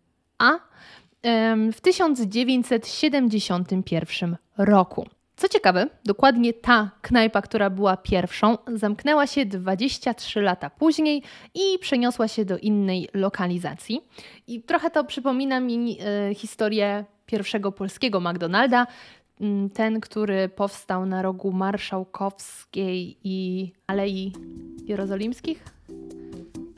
w 1.72 1.80
1971 1.80 4.36
roku. 4.58 5.06
Co 5.36 5.48
ciekawe, 5.48 5.86
dokładnie 6.04 6.52
ta 6.52 6.90
knajpa, 7.02 7.42
która 7.42 7.70
była 7.70 7.96
pierwszą, 7.96 8.58
zamknęła 8.66 9.26
się 9.26 9.46
23 9.46 10.40
lata 10.40 10.70
później 10.70 11.22
i 11.54 11.78
przeniosła 11.78 12.28
się 12.28 12.44
do 12.44 12.58
innej 12.58 13.08
lokalizacji. 13.14 14.00
I 14.46 14.62
trochę 14.62 14.90
to 14.90 15.04
przypomina 15.04 15.60
mi 15.60 15.98
e, 16.00 16.34
historię 16.34 17.04
pierwszego 17.26 17.72
polskiego 17.72 18.20
McDonalda, 18.20 18.86
ten, 19.74 20.00
który 20.00 20.48
powstał 20.48 21.06
na 21.06 21.22
rogu 21.22 21.52
Marszałkowskiej 21.52 23.16
i 23.24 23.72
Alei 23.86 24.32
Jerozolimskich. 24.86 25.64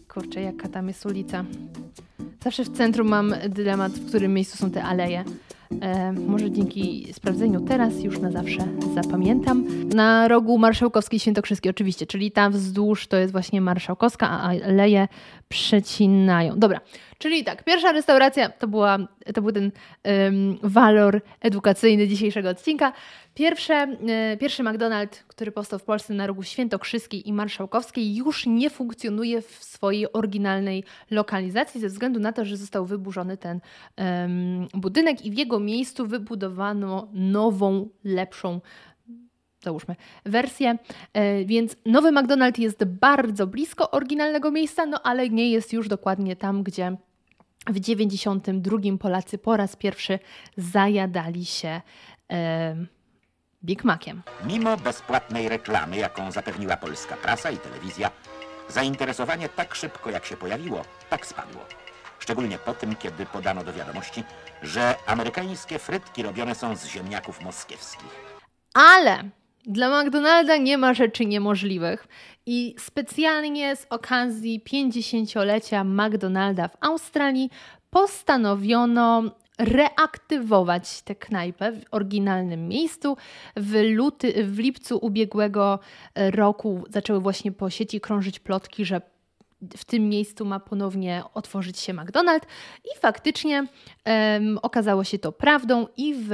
Kurczę, 0.09 0.41
jaka 0.41 0.69
tam 0.69 0.89
jest 0.89 1.07
ulica. 1.07 1.45
Zawsze 2.45 2.65
w 2.65 2.77
centrum 2.77 3.09
mam 3.09 3.35
dylemat, 3.49 3.93
w 3.93 4.09
którym 4.09 4.35
miejscu 4.35 4.57
są 4.57 4.71
te 4.71 4.85
aleje. 4.85 5.25
E, 5.81 6.13
może 6.13 6.51
dzięki 6.51 7.07
sprawdzeniu 7.13 7.61
teraz 7.61 8.03
już 8.03 8.19
na 8.19 8.31
zawsze 8.31 8.69
zapamiętam. 8.95 9.65
Na 9.95 10.29
rogu 10.29 10.59
Marszałkowskiej 10.59 11.21
Świętokrzyskiej 11.21 11.71
oczywiście, 11.71 12.07
czyli 12.07 12.31
tam 12.31 12.53
wzdłuż 12.53 13.07
to 13.07 13.17
jest 13.17 13.33
właśnie 13.33 13.61
Marszałkowska, 13.61 14.31
a 14.31 14.49
aleje 14.49 15.09
przecinają. 15.49 16.59
Dobra, 16.59 16.81
czyli 17.19 17.45
tak, 17.45 17.65
pierwsza 17.65 17.93
restauracja 17.93 18.49
to, 18.49 18.69
była, 18.69 18.99
to 19.35 19.43
był 19.43 19.53
ten 19.53 19.71
um, 20.05 20.59
walor 20.63 21.21
edukacyjny 21.41 22.09
dzisiejszego 22.09 22.49
odcinka. 22.49 22.93
Pierwsze, 23.35 23.75
e, 23.75 24.37
pierwszy 24.37 24.63
McDonald's, 24.63 25.17
który 25.27 25.53
powstał 25.53 25.79
w 25.79 25.83
Polsce 25.83 26.15
na 26.15 26.27
rogu 26.27 26.43
Świętokrzyskiej 26.43 27.29
i 27.29 27.33
Marszałkowskiej, 27.33 28.17
już 28.17 28.47
nie 28.47 28.71
funkcjonuje 28.71 29.43
w 29.43 29.65
swojej 29.65 30.13
oryginalnej 30.13 30.85
lokalizacji 31.11 31.81
ze 31.81 31.89
względu 31.89 32.21
na 32.21 32.33
to, 32.33 32.45
że 32.45 32.57
został 32.57 32.87
wyburzony 32.87 33.37
ten 33.37 33.61
budynek 34.75 35.27
i 35.27 35.31
w 35.31 35.35
jego 35.35 35.61
miejscu 35.65 36.07
wybudowano 36.07 37.09
nową, 37.13 37.89
lepszą 38.05 38.61
załóżmy, 39.65 39.97
wersję. 40.25 40.79
E, 41.13 41.45
więc 41.45 41.77
nowy 41.87 42.09
McDonald's 42.09 42.61
jest 42.61 42.85
bardzo 42.85 43.47
blisko 43.47 43.91
oryginalnego 43.91 44.51
miejsca, 44.51 44.87
no 44.87 45.03
ale 45.03 45.31
nie 45.31 45.51
jest 45.51 45.73
już 45.73 45.89
dokładnie 45.89 46.37
tam, 46.37 46.63
gdzie 46.63 46.97
w 47.67 47.81
92 47.81 48.79
Polacy 49.01 49.39
po 49.39 49.57
raz 49.57 49.77
pierwszy 49.77 50.19
zajadali 50.57 51.45
się 51.45 51.81
e, 52.33 52.77
Big 53.65 53.85
Maciem. 53.85 54.23
Mimo 54.47 54.77
bezpłatnej 54.77 55.49
reklamy, 55.49 55.97
jaką 55.97 56.33
zapewniła 56.33 56.77
polska 56.77 57.17
prasa 57.17 57.51
i 57.51 57.57
telewizja, 57.57 58.11
zainteresowanie 58.69 59.49
tak 59.49 59.75
szybko 59.75 60.11
jak 60.11 60.25
się 60.25 60.37
pojawiło, 60.37 60.85
tak 61.11 61.27
spadło. 61.27 61.84
Szczególnie 62.25 62.59
po 62.59 62.75
tym, 62.75 62.97
kiedy 62.97 63.27
podano 63.27 63.65
do 63.65 63.73
wiadomości, 63.73 64.25
że 64.63 64.95
amerykańskie 65.07 65.79
frytki 65.79 66.23
robione 66.23 66.55
są 66.55 66.77
z 66.77 66.87
ziemniaków 66.87 67.41
moskiewskich. 67.43 68.11
Ale 68.75 69.25
dla 69.67 70.03
McDonalda 70.03 70.57
nie 70.57 70.79
ma 70.79 70.95
rzeczy 70.95 71.27
niemożliwych 71.27 72.09
i 72.47 72.75
specjalnie 72.79 73.77
z 73.77 73.87
okazji 73.91 74.63
50-lecia 74.73 75.85
McDonalda 75.85 76.69
w 76.69 76.77
Australii 76.81 77.51
postanowiono 77.91 79.23
reaktywować 79.59 81.03
tę 81.03 81.15
knajpę 81.15 81.73
w 81.73 81.85
oryginalnym 81.91 82.69
miejscu. 82.69 83.17
W, 83.57 83.75
luty, 83.83 84.45
w 84.45 84.59
lipcu 84.59 84.99
ubiegłego 85.03 85.79
roku 86.15 86.85
zaczęły 86.91 87.21
właśnie 87.21 87.53
po 87.53 87.71
sieci 87.71 88.01
krążyć 88.01 88.39
plotki, 88.41 88.85
że 88.85 89.14
w 89.77 89.85
tym 89.85 90.09
miejscu 90.09 90.45
ma 90.45 90.61
ponownie 90.61 91.23
otworzyć 91.35 91.79
się 91.79 91.95
McDonald's 91.95 92.47
i 92.85 92.99
faktycznie 93.01 93.67
um, 94.07 94.59
okazało 94.63 95.05
się 95.05 95.19
to 95.19 95.33
prawdą 95.33 95.87
i 95.97 96.15
w, 96.15 96.29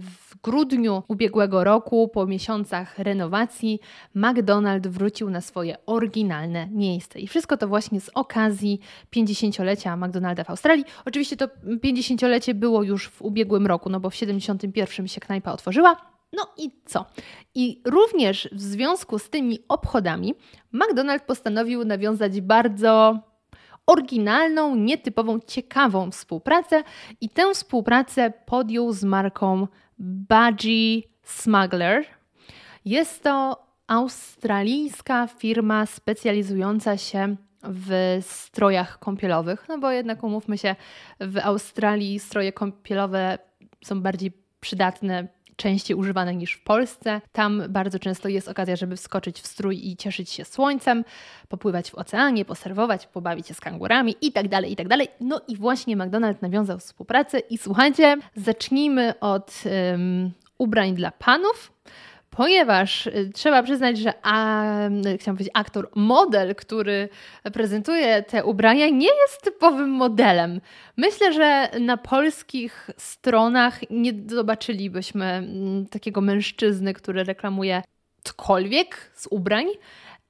w 0.00 0.40
grudniu 0.42 1.02
ubiegłego 1.08 1.64
roku, 1.64 2.08
po 2.08 2.26
miesiącach 2.26 2.98
renowacji, 2.98 3.80
McDonald's 4.16 4.88
wrócił 4.88 5.30
na 5.30 5.40
swoje 5.40 5.76
oryginalne 5.86 6.68
miejsce. 6.70 7.18
I 7.18 7.26
wszystko 7.26 7.56
to 7.56 7.68
właśnie 7.68 8.00
z 8.00 8.10
okazji 8.14 8.80
50-lecia 9.16 9.96
McDonalda 9.96 10.44
w 10.44 10.50
Australii. 10.50 10.84
Oczywiście 11.04 11.36
to 11.36 11.46
50-lecie 11.84 12.54
było 12.54 12.82
już 12.82 13.08
w 13.08 13.22
ubiegłym 13.22 13.66
roku, 13.66 13.90
no 13.90 14.00
bo 14.00 14.10
w 14.10 14.14
71 14.14 15.08
się 15.08 15.20
knajpa 15.20 15.52
otworzyła. 15.52 16.11
No 16.32 16.46
i 16.56 16.70
co? 16.84 17.06
I 17.54 17.82
również 17.84 18.48
w 18.52 18.60
związku 18.60 19.18
z 19.18 19.30
tymi 19.30 19.58
obchodami 19.68 20.34
McDonald's 20.74 21.26
postanowił 21.26 21.84
nawiązać 21.84 22.40
bardzo 22.40 23.18
oryginalną, 23.86 24.74
nietypową, 24.74 25.40
ciekawą 25.40 26.10
współpracę 26.10 26.82
i 27.20 27.28
tę 27.28 27.54
współpracę 27.54 28.32
podjął 28.46 28.92
z 28.92 29.04
marką 29.04 29.66
Budgie 29.98 31.02
Smuggler. 31.22 32.04
Jest 32.84 33.22
to 33.22 33.66
australijska 33.86 35.26
firma 35.26 35.86
specjalizująca 35.86 36.96
się 36.96 37.36
w 37.62 38.18
strojach 38.20 38.98
kąpielowych, 38.98 39.64
no 39.68 39.78
bo 39.78 39.90
jednak 39.90 40.24
umówmy 40.24 40.58
się, 40.58 40.76
w 41.20 41.38
Australii 41.38 42.18
stroje 42.18 42.52
kąpielowe 42.52 43.38
są 43.84 44.02
bardziej 44.02 44.32
przydatne 44.60 45.28
częściej 45.56 45.96
używane 45.96 46.34
niż 46.34 46.52
w 46.52 46.64
Polsce. 46.64 47.20
Tam 47.32 47.62
bardzo 47.68 47.98
często 47.98 48.28
jest 48.28 48.48
okazja, 48.48 48.76
żeby 48.76 48.96
wskoczyć 48.96 49.40
w 49.40 49.46
strój 49.46 49.88
i 49.88 49.96
cieszyć 49.96 50.30
się 50.30 50.44
słońcem, 50.44 51.04
popływać 51.48 51.90
w 51.90 51.94
oceanie, 51.94 52.44
poserwować, 52.44 53.06
pobawić 53.06 53.46
się 53.46 53.54
z 53.54 53.60
kangurami 53.60 54.16
itd., 54.20 54.48
tak 54.48 54.70
itd. 54.70 54.98
Tak 54.98 55.08
no 55.20 55.40
i 55.48 55.56
właśnie 55.56 55.96
McDonald's 55.96 56.42
nawiązał 56.42 56.78
współpracę 56.78 57.38
i 57.38 57.58
słuchajcie, 57.58 58.16
zacznijmy 58.36 59.20
od 59.20 59.62
um, 59.64 60.30
ubrań 60.58 60.94
dla 60.94 61.10
panów 61.10 61.72
ponieważ 62.36 63.06
y, 63.06 63.30
trzeba 63.34 63.62
przyznać, 63.62 63.98
że 63.98 64.12
a, 64.22 64.64
y, 64.88 65.18
chciałam 65.18 65.36
powiedzieć 65.36 65.54
aktor, 65.54 65.90
model, 65.94 66.54
który 66.54 67.08
prezentuje 67.52 68.22
te 68.22 68.44
ubrania, 68.44 68.88
nie 68.88 69.10
jest 69.22 69.42
typowym 69.42 69.90
modelem. 69.90 70.60
Myślę, 70.96 71.32
że 71.32 71.70
na 71.80 71.96
polskich 71.96 72.90
stronach 72.96 73.80
nie 73.90 74.12
zobaczylibyśmy 74.26 75.24
mm, 75.24 75.86
takiego 75.86 76.20
mężczyzny, 76.20 76.94
który 76.94 77.24
reklamuje 77.24 77.82
cokolwiek 78.24 79.10
z 79.14 79.28
ubrań. 79.30 79.66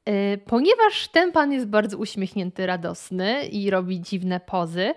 Y, 0.09 0.39
ponieważ 0.47 1.09
ten 1.09 1.33
pan 1.33 1.53
jest 1.53 1.67
bardzo 1.67 1.99
uśmiechnięty, 1.99 2.67
radosny 2.67 3.47
i 3.47 3.71
robi 3.71 4.01
dziwne 4.01 4.41
pozy, 4.41 4.95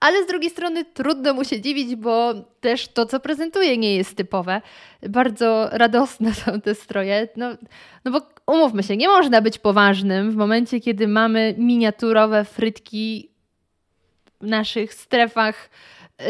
ale 0.00 0.24
z 0.24 0.26
drugiej 0.26 0.50
strony 0.50 0.84
trudno 0.84 1.34
mu 1.34 1.44
się 1.44 1.60
dziwić, 1.60 1.96
bo 1.96 2.34
też 2.60 2.88
to, 2.88 3.06
co 3.06 3.20
prezentuje, 3.20 3.78
nie 3.78 3.96
jest 3.96 4.16
typowe. 4.16 4.62
Bardzo 5.08 5.68
radosne 5.72 6.34
są 6.34 6.60
te 6.60 6.74
stroje. 6.74 7.28
No, 7.36 7.50
no 8.04 8.10
bo 8.10 8.20
umówmy 8.46 8.82
się, 8.82 8.96
nie 8.96 9.08
można 9.08 9.40
być 9.40 9.58
poważnym 9.58 10.30
w 10.30 10.36
momencie, 10.36 10.80
kiedy 10.80 11.08
mamy 11.08 11.54
miniaturowe 11.58 12.44
frytki 12.44 13.30
w 14.40 14.46
naszych 14.46 14.94
strefach 14.94 15.70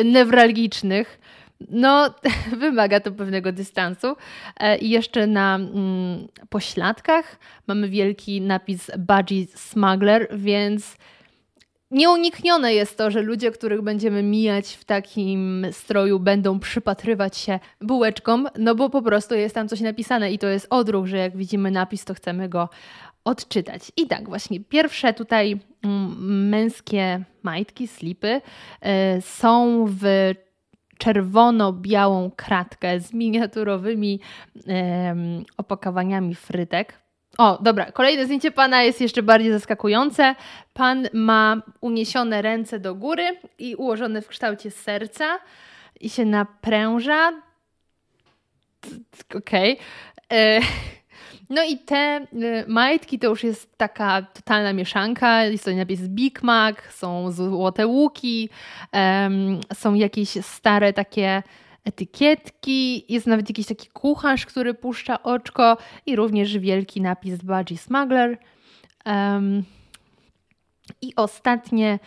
newralgicznych 0.05 1.21
no, 1.71 2.15
wymaga 2.61 3.01
to 3.01 3.13
pewnego 3.13 3.53
dystansu. 3.53 4.17
E, 4.61 4.79
I 4.79 4.91
jeszcze 4.91 5.27
na 5.27 5.55
mm, 5.55 6.29
pośladkach 6.49 7.39
mamy 7.67 7.89
wielki 7.89 8.41
napis 8.41 8.91
Budgie 8.99 9.47
Smuggler, 9.55 10.29
więc 10.33 10.97
Nieuniknione 11.95 12.75
jest 12.75 12.99
to, 12.99 13.11
że 13.11 13.23
ludzie, 13.23 13.51
których 13.51 13.83
będziemy 13.83 14.23
mijać 14.23 14.73
w 14.73 14.85
takim 14.85 15.67
stroju, 15.73 16.21
będą 16.21 16.61
przypatrywać 16.61 17.37
się 17.37 17.59
bułeczkom, 17.81 18.49
no 18.59 18.75
bo 18.75 18.91
po 18.91 19.03
prostu 19.03 19.35
jest 19.35 19.55
tam 19.55 19.69
coś 19.69 19.81
napisane 19.81 20.33
i 20.33 20.39
to 20.39 20.47
jest 20.47 20.67
odruch, 20.71 21.07
że 21.07 21.17
jak 21.17 21.37
widzimy 21.37 21.71
napis, 21.71 22.05
to 22.05 22.15
chcemy 22.15 22.49
go 22.49 22.69
odczytać. 23.25 23.93
I 23.97 24.07
tak, 24.07 24.29
właśnie 24.29 24.61
pierwsze 24.61 25.15
tutaj 25.15 25.61
mm, 25.83 26.49
męskie 26.49 27.25
majtki, 27.43 27.89
slipy 27.89 28.41
y, 29.17 29.21
są 29.21 29.85
w 29.89 30.33
czerwono-białą 31.05 32.31
kratkę 32.37 33.01
z 33.01 33.13
miniaturowymi 33.13 34.21
opakowaniami 35.57 36.35
frytek. 36.35 37.01
O, 37.39 37.59
dobra, 37.63 37.93
kolejne 37.93 38.25
zdjęcie 38.25 38.51
pana 38.51 38.83
jest 38.83 39.01
jeszcze 39.01 39.23
bardziej 39.23 39.53
zaskakujące. 39.53 40.35
Pan 40.73 41.09
ma 41.13 41.63
uniesione 41.81 42.43
ręce 42.43 42.81
do 42.81 42.95
góry 42.95 43.37
i 43.59 43.75
ułożone 43.75 44.23
w 44.23 44.29
kształcie 44.29 44.71
serca 44.71 45.39
i 46.01 46.11
się 46.11 46.25
napręża. 46.25 47.33
Okej. 49.35 49.79
Okay. 50.29 50.61
No 51.51 51.65
i 51.65 51.79
te 51.79 52.27
y, 52.33 52.65
majtki 52.69 53.19
to 53.19 53.27
już 53.27 53.45
jest 53.45 53.79
taka 53.79 54.23
totalna 54.23 54.73
mieszanka. 54.73 55.45
Jest 55.45 55.65
to 55.65 55.71
napis 55.71 56.01
Big 56.01 56.43
Mac, 56.43 56.77
są 56.91 57.33
złote 57.33 57.87
łuki, 57.87 58.49
um, 58.93 59.61
są 59.75 59.95
jakieś 59.95 60.29
stare 60.29 60.93
takie 60.93 61.43
etykietki, 61.85 63.13
jest 63.13 63.27
nawet 63.27 63.49
jakiś 63.49 63.67
taki 63.67 63.89
kucharz, 63.89 64.47
który 64.47 64.75
puszcza 64.75 65.23
oczko 65.23 65.77
i 66.07 66.17
również 66.17 66.59
wielki 66.59 67.01
napis 67.01 67.37
Budgie 67.43 67.79
Smuggler. 67.79 68.39
Um, 69.07 69.65
i 71.03 71.13
ostatnie, 71.17 71.99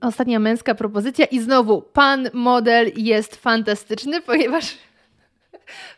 ostatnia 0.00 0.38
męska 0.38 0.74
propozycja 0.74 1.24
i 1.24 1.40
znowu 1.40 1.82
pan 1.82 2.28
model 2.32 2.92
jest 2.96 3.36
fantastyczny, 3.36 4.20
ponieważ 4.30 4.78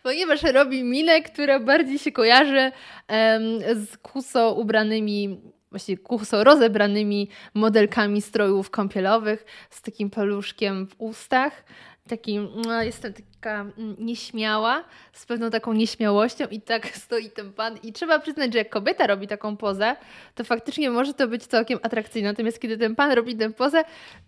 ponieważ 0.02 0.42
robi 0.42 0.84
minę, 0.84 1.22
która 1.22 1.60
bardziej 1.60 1.98
się 1.98 2.12
kojarzy 2.12 2.72
um, 3.08 3.60
z 3.86 3.96
kuso 3.96 4.54
ubranymi 4.54 5.40
właściwie 5.74 6.02
kuso 6.02 6.44
rozebranymi 6.44 7.28
modelkami 7.54 8.22
strojów 8.22 8.70
kąpielowych 8.70 9.44
z 9.70 9.82
takim 9.82 10.10
paluszkiem 10.10 10.86
w 10.86 10.94
ustach. 10.98 11.64
Takim, 12.08 12.48
no, 12.66 12.82
jestem 12.82 13.12
taka 13.12 13.60
mm, 13.60 13.96
nieśmiała, 13.98 14.84
z 15.12 15.26
pewną 15.26 15.50
taką 15.50 15.72
nieśmiałością 15.72 16.46
i 16.50 16.60
tak 16.60 16.86
stoi 17.04 17.30
ten 17.30 17.52
pan. 17.52 17.78
I 17.82 17.92
trzeba 17.92 18.18
przyznać, 18.18 18.52
że 18.52 18.58
jak 18.58 18.70
kobieta 18.70 19.06
robi 19.06 19.26
taką 19.26 19.56
pozę, 19.56 19.96
to 20.34 20.44
faktycznie 20.44 20.90
może 20.90 21.14
to 21.14 21.28
być 21.28 21.46
całkiem 21.46 21.78
atrakcyjne. 21.82 22.28
Natomiast 22.28 22.60
kiedy 22.60 22.78
ten 22.78 22.96
pan 22.96 23.12
robi 23.12 23.36
tę 23.36 23.52
pozę, 23.52 23.84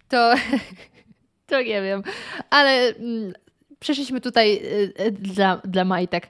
to 0.08 0.34
to 1.48 1.62
nie 1.62 1.82
wiem. 1.82 2.02
Ale 2.50 2.94
Przeszliśmy 3.86 4.20
tutaj 4.20 4.56
y, 4.56 4.92
y, 5.00 5.12
dla, 5.12 5.56
dla 5.56 5.84
majtek. 5.84 6.28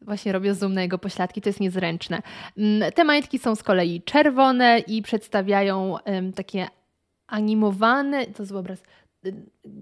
Właśnie 0.00 0.32
robię 0.32 0.54
zoom 0.54 0.74
na 0.74 0.82
jego 0.82 0.98
pośladki, 0.98 1.40
to 1.40 1.48
jest 1.48 1.60
niezręczne. 1.60 2.22
Mm, 2.58 2.92
te 2.92 3.04
majtki 3.04 3.38
są 3.38 3.54
z 3.54 3.62
kolei 3.62 4.02
czerwone 4.02 4.78
i 4.78 5.02
przedstawiają 5.02 5.96
takie 6.34 6.68
animowane, 7.26 8.26
to 8.26 8.42
jest 8.42 8.52
obraz, 8.52 8.82
y, 9.26 9.34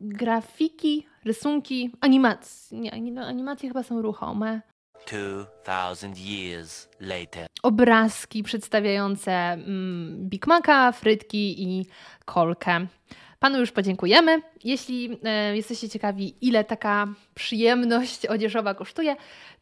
grafiki, 0.03 1.07
rysunki, 1.25 1.91
animacje. 2.01 2.81
Nie, 2.81 3.13
no, 3.13 3.27
animacje 3.27 3.69
chyba 3.69 3.83
są 3.83 4.03
ruchome. 4.03 4.61
2000 5.07 6.21
years 6.21 6.89
later. 7.01 7.47
Obrazki 7.63 8.43
przedstawiające 8.43 9.33
mm, 9.33 10.29
Big 10.29 10.47
Maca, 10.47 10.93
frytki 10.93 11.63
i 11.63 11.87
kolkę. 12.25 12.87
Panu 13.43 13.61
już 13.61 13.73
podziękujemy. 13.73 14.43
Jeśli 14.65 15.19
e, 15.25 15.57
jesteście 15.57 15.89
ciekawi, 15.89 16.35
ile 16.41 16.65
taka 16.65 17.09
przyjemność 17.35 18.27
odzieżowa 18.27 18.75
kosztuje, 18.75 19.17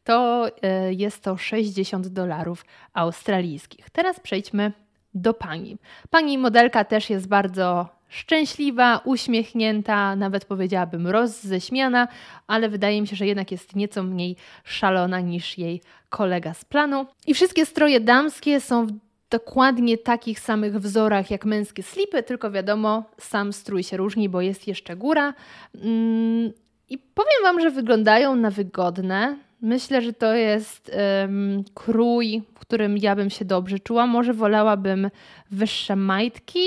to 0.04 0.46
e, 0.62 0.92
jest 0.92 1.22
to 1.22 1.36
60 1.36 2.08
dolarów 2.08 2.64
australijskich. 2.92 3.90
Teraz 3.90 4.20
przejdźmy 4.20 4.72
do 5.14 5.34
pani. 5.34 5.76
Pani 6.10 6.38
modelka 6.38 6.84
też 6.84 7.10
jest 7.10 7.28
bardzo 7.28 7.88
szczęśliwa, 8.08 9.00
uśmiechnięta, 9.04 10.16
nawet 10.16 10.44
powiedziałabym 10.44 11.06
rozześmiana, 11.06 12.08
ale 12.46 12.68
wydaje 12.68 13.00
mi 13.00 13.06
się, 13.06 13.16
że 13.16 13.26
jednak 13.26 13.52
jest 13.52 13.76
nieco 13.76 14.02
mniej 14.02 14.36
szalona 14.64 15.20
niż 15.20 15.58
jej 15.58 15.82
kolega 16.08 16.54
z 16.54 16.64
planu. 16.64 17.06
I 17.26 17.34
wszystkie 17.34 17.66
stroje 17.66 18.00
damskie 18.00 18.60
są 18.60 18.86
w 18.86 18.92
dokładnie 19.30 19.98
takich 19.98 20.40
samych 20.40 20.80
wzorach 20.80 21.30
jak 21.30 21.44
męskie 21.44 21.82
slipy, 21.82 22.22
tylko 22.22 22.50
wiadomo, 22.50 23.04
sam 23.18 23.52
strój 23.52 23.82
się 23.82 23.96
różni, 23.96 24.28
bo 24.28 24.40
jest 24.40 24.68
jeszcze 24.68 24.96
góra. 24.96 25.34
Mm, 25.74 26.52
I 26.88 26.98
powiem 26.98 27.42
Wam, 27.42 27.60
że 27.60 27.70
wyglądają 27.70 28.36
na 28.36 28.50
wygodne. 28.50 29.36
Myślę, 29.62 30.02
że 30.02 30.12
to 30.12 30.34
jest 30.34 30.90
um, 31.22 31.64
krój, 31.74 32.42
w 32.54 32.58
którym 32.58 32.98
ja 32.98 33.16
bym 33.16 33.30
się 33.30 33.44
dobrze 33.44 33.78
czuła. 33.78 34.06
Może 34.06 34.34
wolałabym 34.34 35.10
wyższe 35.50 35.96
majtki, 35.96 36.60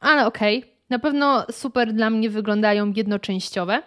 ale 0.00 0.26
okej. 0.26 0.58
Okay. 0.58 0.70
Na 0.90 0.98
pewno 0.98 1.46
super 1.50 1.92
dla 1.92 2.10
mnie 2.10 2.30
wyglądają 2.30 2.92
jednoczęściowe, 2.96 3.82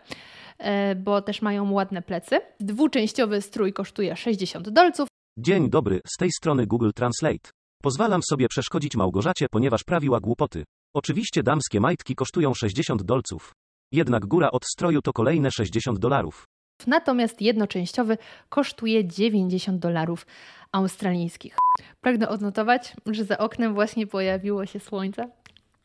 e, 0.57 0.95
bo 0.95 1.21
też 1.21 1.41
mają 1.41 1.71
ładne 1.71 2.01
plecy. 2.01 2.39
Dwuczęściowy 2.59 3.41
strój 3.41 3.73
kosztuje 3.73 4.15
60 4.15 4.69
dolców, 4.69 5.08
Dzień 5.41 5.69
dobry, 5.69 5.99
z 6.05 6.17
tej 6.17 6.31
strony 6.31 6.67
Google 6.67 6.89
Translate. 6.95 7.49
Pozwalam 7.83 8.21
sobie 8.29 8.47
przeszkodzić 8.47 8.95
Małgorzacie, 8.95 9.45
ponieważ 9.51 9.83
prawiła 9.83 10.19
głupoty. 10.19 10.63
Oczywiście 10.93 11.43
damskie 11.43 11.79
majtki 11.79 12.15
kosztują 12.15 12.53
60 12.53 13.03
dolców. 13.03 13.51
Jednak 13.91 14.25
góra 14.25 14.51
od 14.51 14.65
stroju 14.65 15.01
to 15.01 15.13
kolejne 15.13 15.51
60 15.51 15.99
dolarów. 15.99 16.45
Natomiast 16.87 17.41
jednoczęściowy 17.41 18.17
kosztuje 18.49 19.05
90 19.07 19.79
dolarów 19.79 20.25
australijskich. 20.71 21.55
Pragnę 22.01 22.29
odnotować, 22.29 22.93
że 23.05 23.25
za 23.25 23.37
oknem 23.37 23.73
właśnie 23.73 24.07
pojawiło 24.07 24.65
się 24.65 24.79
słońce. 24.79 25.21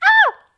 A! 0.01 0.11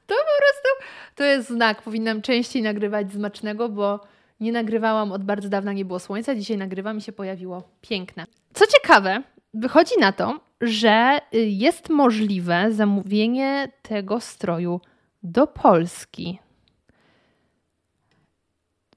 To 0.07 0.15
po 0.15 0.37
prostu 0.39 0.91
to 1.15 1.25
jest 1.25 1.49
znak. 1.49 1.83
Powinnam 1.83 2.23
częściej 2.23 2.63
nagrywać 2.63 3.13
zmacznego, 3.13 3.69
bo 3.69 4.01
nie 4.41 4.53
nagrywałam 4.53 5.13
od 5.13 5.25
bardzo 5.25 5.49
dawna, 5.49 5.73
nie 5.73 5.85
było 5.85 5.99
słońca. 5.99 6.35
Dzisiaj 6.35 6.57
nagrywam 6.57 6.99
i 6.99 7.01
się 7.01 7.13
pojawiło. 7.13 7.63
Piękne. 7.81 8.25
Co 8.55 8.67
ciekawe, 8.67 9.23
wychodzi 9.55 9.95
na 10.01 10.13
to, 10.13 10.41
że 10.61 11.21
y, 11.35 11.39
jest 11.39 11.89
możliwe 11.89 12.73
zamówienie 12.73 13.73
tego 13.83 14.21
stroju 14.21 14.81
do 15.23 15.47
Polski. 15.47 16.39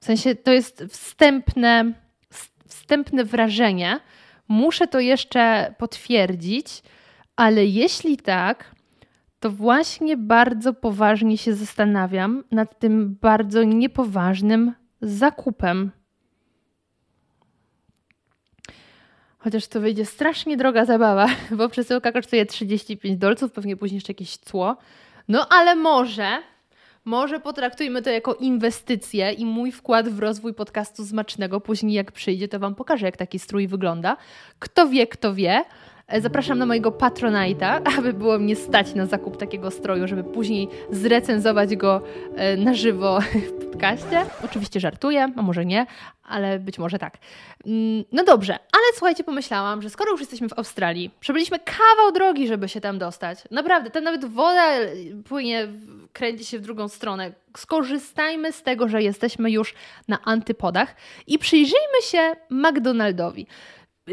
W 0.00 0.04
sensie 0.04 0.34
to 0.34 0.52
jest 0.52 0.84
wstępne, 0.88 1.92
wstępne 2.66 3.24
wrażenie. 3.24 4.00
Muszę 4.48 4.86
to 4.86 5.00
jeszcze 5.00 5.74
potwierdzić, 5.78 6.82
ale 7.36 7.66
jeśli 7.66 8.16
tak, 8.16 8.74
to 9.40 9.50
właśnie 9.50 10.16
bardzo 10.16 10.74
poważnie 10.74 11.38
się 11.38 11.54
zastanawiam 11.54 12.44
nad 12.50 12.78
tym 12.78 13.16
bardzo 13.20 13.62
niepoważnym 13.62 14.74
zakupem. 15.02 15.90
Chociaż 19.38 19.66
to 19.66 19.80
wyjdzie 19.80 20.06
strasznie 20.06 20.56
droga 20.56 20.84
zabawa, 20.84 21.26
bo 21.58 21.68
przesyłka 21.68 22.12
kosztuje 22.12 22.46
35 22.46 23.18
dolców, 23.18 23.52
pewnie 23.52 23.76
później 23.76 23.96
jeszcze 23.96 24.10
jakieś 24.10 24.36
cło. 24.36 24.76
No 25.28 25.46
ale 25.48 25.76
może, 25.76 26.42
może 27.04 27.40
potraktujmy 27.40 28.02
to 28.02 28.10
jako 28.10 28.34
inwestycję 28.34 29.32
i 29.32 29.46
mój 29.46 29.72
wkład 29.72 30.08
w 30.08 30.18
rozwój 30.18 30.54
podcastu 30.54 31.06
Smacznego. 31.06 31.60
Później 31.60 31.94
jak 31.94 32.12
przyjdzie, 32.12 32.48
to 32.48 32.58
Wam 32.58 32.74
pokażę, 32.74 33.06
jak 33.06 33.16
taki 33.16 33.38
strój 33.38 33.68
wygląda. 33.68 34.16
Kto 34.58 34.88
wie, 34.88 35.06
kto 35.06 35.34
wie. 35.34 35.64
E, 36.10 36.20
zapraszam 36.20 36.58
na 36.58 36.66
mojego 36.66 36.90
Patronite'a, 36.90 37.80
aby 37.98 38.12
było 38.12 38.38
mnie 38.38 38.56
stać 38.56 38.94
na 38.94 39.06
zakup 39.06 39.36
takiego 39.36 39.70
stroju, 39.70 40.08
żeby 40.08 40.24
później 40.24 40.68
zrecenzować 40.90 41.76
go 41.76 42.02
e, 42.36 42.56
na 42.56 42.74
żywo 42.74 43.20
w 43.50 43.64
podcaście. 43.64 44.24
Oczywiście 44.44 44.80
żartuję, 44.80 45.32
a 45.36 45.42
może 45.42 45.64
nie, 45.64 45.86
ale 46.24 46.58
być 46.58 46.78
może 46.78 46.98
tak. 46.98 47.18
Mm, 47.66 48.04
no 48.12 48.24
dobrze, 48.24 48.52
ale 48.52 48.84
słuchajcie, 48.92 49.24
pomyślałam, 49.24 49.82
że 49.82 49.90
skoro 49.90 50.10
już 50.10 50.20
jesteśmy 50.20 50.48
w 50.48 50.58
Australii, 50.58 51.10
przebyliśmy 51.20 51.58
kawał 51.58 52.12
drogi, 52.12 52.46
żeby 52.46 52.68
się 52.68 52.80
tam 52.80 52.98
dostać. 52.98 53.38
Naprawdę, 53.50 53.90
tam 53.90 54.04
nawet 54.04 54.24
woda 54.24 54.72
płynie, 55.28 55.68
kręci 56.12 56.44
się 56.44 56.58
w 56.58 56.62
drugą 56.62 56.88
stronę. 56.88 57.32
Skorzystajmy 57.56 58.52
z 58.52 58.62
tego, 58.62 58.88
że 58.88 59.02
jesteśmy 59.02 59.50
już 59.50 59.74
na 60.08 60.22
antypodach 60.24 60.94
i 61.26 61.38
przyjrzyjmy 61.38 62.02
się 62.02 62.32
McDonaldowi 62.50 63.46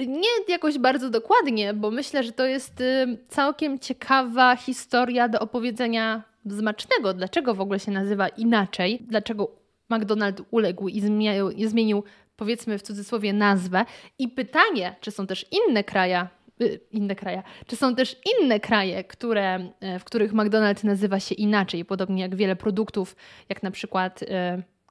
nie 0.06 0.30
jakoś 0.48 0.78
bardzo 0.78 1.10
dokładnie, 1.10 1.74
bo 1.74 1.92
myślę, 1.92 2.24
że 2.24 2.32
to 2.32 2.46
jest 2.46 2.82
y, 2.82 3.18
całkiem 3.28 3.80
ciekawa 3.80 4.56
historia 4.56 5.30
do 5.30 5.40
opowiedzenia 5.40 6.24
zmacznego. 6.46 7.14
Dlaczego 7.14 7.54
w 7.54 7.62
ogóle 7.62 7.80
się 7.80 7.92
nazywa 7.92 8.28
inaczej? 8.28 9.00
Dlaczego 9.08 9.52
McDonald's 9.90 10.44
uległ 10.52 10.88
i 10.88 11.02
zmienił, 11.02 11.52
i 11.52 11.68
zmienił 11.68 12.04
powiedzmy 12.36 12.78
w 12.78 12.82
cudzysłowie 12.82 13.34
nazwę? 13.34 13.86
I 14.20 14.28
pytanie, 14.28 14.96
czy 15.02 15.12
są 15.12 15.28
też 15.28 15.46
inne 15.52 15.84
kraje, 15.84 16.28
y, 16.62 16.80
inne 16.92 17.16
kraje, 17.16 17.44
czy 17.68 17.76
są 17.76 17.96
też 17.96 18.16
inne 18.42 18.60
kraje, 18.60 19.04
które, 19.04 19.60
y, 19.96 20.00
w 20.00 20.04
których 20.04 20.34
McDonald's 20.34 20.84
nazywa 20.84 21.20
się 21.20 21.36
inaczej, 21.36 21.86
podobnie 21.86 22.22
jak 22.22 22.36
wiele 22.36 22.56
produktów, 22.56 23.16
jak 23.50 23.64
na 23.64 23.72
przykład 23.72 24.24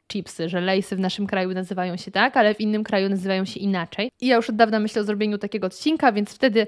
chipsy, 0.09 0.49
że 0.49 0.61
lejsy 0.61 0.97
w 0.97 1.01
naszym 1.01 1.27
kraju 1.27 1.55
nazywają 1.55 1.97
się 1.97 2.11
tak, 2.11 2.37
ale 2.37 2.55
w 2.55 2.61
innym 2.61 2.85
kraju 2.85 3.09
nazywają 3.09 3.45
się 3.45 3.61
inaczej. 3.61 4.11
I 4.21 4.27
ja 4.27 4.37
już 4.37 4.51
od 4.51 4.57
dawna 4.57 4.81
myślę 4.81 5.03
o 5.03 5.05
zrobieniu 5.05 5.39
takiego 5.39 5.67
odcinka, 5.67 6.13
więc 6.13 6.35
wtedy 6.35 6.67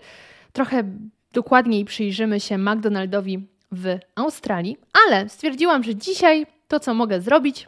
trochę 0.53 0.85
dokładniej 1.33 1.85
przyjrzymy 1.85 2.41
się 2.41 2.59
McDonaldowi 2.59 3.47
w 3.73 3.99
Australii, 4.15 4.77
ale 5.07 5.29
stwierdziłam, 5.29 5.83
że 5.83 5.95
dzisiaj 5.95 6.47
to, 6.69 6.81
co 6.81 6.95
mogę 6.95 7.21
zrobić, 7.21 7.67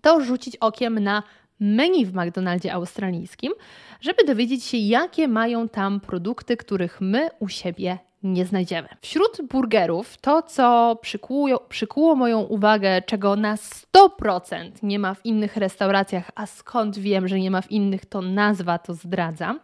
to 0.00 0.20
rzucić 0.20 0.56
okiem 0.56 0.98
na 0.98 1.22
menu 1.60 2.06
w 2.06 2.14
McDonaldzie 2.14 2.72
australijskim, 2.72 3.52
żeby 4.00 4.24
dowiedzieć 4.24 4.64
się, 4.64 4.76
jakie 4.76 5.28
mają 5.28 5.68
tam 5.68 6.00
produkty, 6.00 6.56
których 6.56 7.00
my 7.00 7.28
u 7.38 7.48
siebie 7.48 7.98
nie 8.22 8.46
znajdziemy. 8.46 8.88
Wśród 9.00 9.38
burgerów 9.50 10.18
to, 10.18 10.42
co 10.42 10.98
przykuło, 11.02 11.60
przykuło 11.60 12.14
moją 12.14 12.40
uwagę, 12.40 13.02
czego 13.02 13.36
na 13.36 13.56
100% 13.56 14.70
nie 14.82 14.98
ma 14.98 15.14
w 15.14 15.26
innych 15.26 15.56
restauracjach, 15.56 16.30
a 16.34 16.46
skąd 16.46 16.98
wiem, 16.98 17.28
że 17.28 17.40
nie 17.40 17.50
ma 17.50 17.62
w 17.62 17.70
innych, 17.70 18.06
to 18.06 18.22
nazwa 18.22 18.78
to 18.78 18.94
zdradza, 18.94 19.54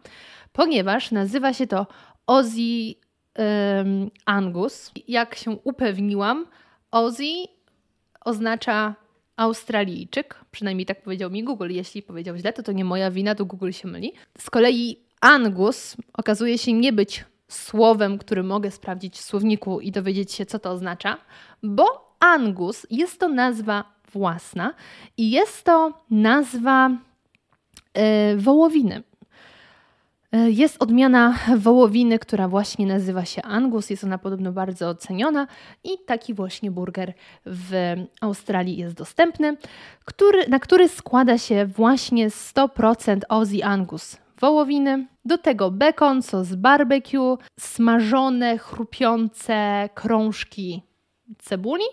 ponieważ 0.51 1.11
nazywa 1.11 1.53
się 1.53 1.67
to 1.67 1.87
Ozzy 2.27 2.93
um, 3.37 4.11
Angus. 4.25 4.91
Jak 5.07 5.35
się 5.35 5.51
upewniłam, 5.51 6.45
Ozzy 6.91 7.33
oznacza 8.25 8.95
Australijczyk, 9.37 10.35
przynajmniej 10.51 10.85
tak 10.85 11.01
powiedział 11.01 11.31
mi 11.31 11.43
Google. 11.43 11.69
Jeśli 11.69 12.01
powiedział 12.01 12.37
źle, 12.37 12.53
to 12.53 12.63
to 12.63 12.71
nie 12.71 12.85
moja 12.85 13.11
wina, 13.11 13.35
to 13.35 13.45
Google 13.45 13.71
się 13.71 13.87
myli. 13.87 14.13
Z 14.37 14.49
kolei 14.49 14.99
Angus 15.21 15.97
okazuje 16.13 16.57
się 16.57 16.73
nie 16.73 16.93
być 16.93 17.25
słowem, 17.47 18.17
który 18.17 18.43
mogę 18.43 18.71
sprawdzić 18.71 19.17
w 19.17 19.21
słowniku 19.21 19.79
i 19.79 19.91
dowiedzieć 19.91 20.33
się, 20.33 20.45
co 20.45 20.59
to 20.59 20.71
oznacza, 20.71 21.17
bo 21.63 22.15
Angus 22.19 22.87
jest 22.89 23.19
to 23.19 23.27
nazwa 23.27 23.83
własna 24.11 24.73
i 25.17 25.31
jest 25.31 25.63
to 25.63 25.93
nazwa 26.09 26.89
yy, 27.95 28.37
wołowiny. 28.37 29.03
E, 30.31 30.51
jest 30.51 30.83
odmiana 30.83 31.39
wołowiny, 31.57 32.19
która 32.19 32.47
właśnie 32.47 32.85
nazywa 32.85 33.25
się 33.25 33.41
Angus. 33.41 33.89
Jest 33.89 34.03
ona 34.03 34.17
podobno 34.17 34.51
bardzo 34.51 34.89
oceniona 34.89 35.47
i 35.83 35.89
taki 36.05 36.33
właśnie 36.33 36.71
burger 36.71 37.13
w 37.45 37.95
Australii 38.21 38.77
jest 38.77 38.95
dostępny, 38.95 39.57
który, 40.05 40.47
na 40.47 40.59
który 40.59 40.89
składa 40.89 41.37
się 41.37 41.65
właśnie 41.65 42.29
100% 42.29 43.19
Aussie 43.29 43.63
Angus 43.63 44.17
wołowiny. 44.39 45.07
Do 45.25 45.37
tego 45.37 45.71
bekon, 45.71 46.21
sos 46.21 46.55
barbecue, 46.55 47.37
smażone, 47.59 48.57
chrupiące 48.57 49.89
krążki 49.93 50.81
cebuli 51.37 51.83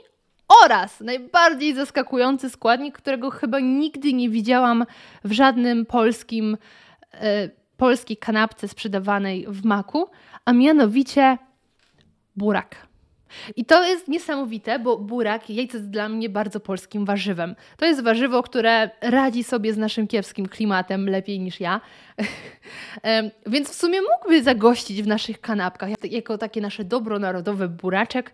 oraz 0.64 1.00
najbardziej 1.00 1.74
zaskakujący 1.74 2.50
składnik, 2.50 2.98
którego 2.98 3.30
chyba 3.30 3.60
nigdy 3.60 4.12
nie 4.12 4.30
widziałam 4.30 4.84
w 5.24 5.32
żadnym 5.32 5.86
polskim, 5.86 6.56
e, 7.12 7.48
polskiej 7.76 8.16
kanapce 8.16 8.68
sprzedawanej 8.68 9.46
w 9.48 9.64
maku, 9.64 10.06
a 10.44 10.52
mianowicie 10.52 11.38
burak. 12.36 12.86
I 13.56 13.64
to 13.64 13.84
jest 13.84 14.08
niesamowite, 14.08 14.78
bo 14.78 14.98
burak, 14.98 15.50
jajce 15.50 15.76
jest 15.78 15.90
dla 15.90 16.08
mnie 16.08 16.28
bardzo 16.28 16.60
polskim 16.60 17.04
warzywem. 17.04 17.56
To 17.76 17.86
jest 17.86 18.02
warzywo, 18.02 18.42
które 18.42 18.90
radzi 19.00 19.44
sobie 19.44 19.72
z 19.72 19.76
naszym 19.76 20.06
kiepskim 20.06 20.48
klimatem 20.48 21.08
lepiej 21.08 21.40
niż 21.40 21.60
ja. 21.60 21.80
Więc 23.46 23.70
w 23.70 23.74
sumie 23.74 23.98
mógłby 24.02 24.42
zagościć 24.42 25.02
w 25.02 25.06
naszych 25.06 25.40
kanapkach 25.40 25.90
jako 26.04 26.38
takie 26.38 26.60
nasze 26.60 26.84
dobronarodowe 26.84 27.68
buraczek, 27.68 28.32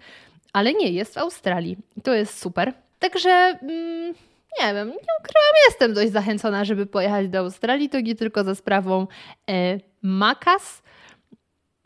ale 0.53 0.75
nie, 0.75 0.91
jest 0.91 1.15
w 1.15 1.19
Australii. 1.19 1.77
To 2.03 2.15
jest 2.15 2.39
super. 2.39 2.73
Także 2.99 3.31
mm, 3.31 4.15
nie 4.59 4.75
wiem, 4.75 4.89
nie 4.89 5.15
ukrywam, 5.21 5.55
jestem 5.69 5.95
dość 5.95 6.13
zachęcona, 6.13 6.65
żeby 6.65 6.87
pojechać 6.87 7.29
do 7.29 7.39
Australii. 7.39 7.89
To 7.89 8.01
nie 8.01 8.15
tylko 8.15 8.45
za 8.45 8.55
sprawą 8.55 9.07
e, 9.51 9.79
Makas. 10.03 10.83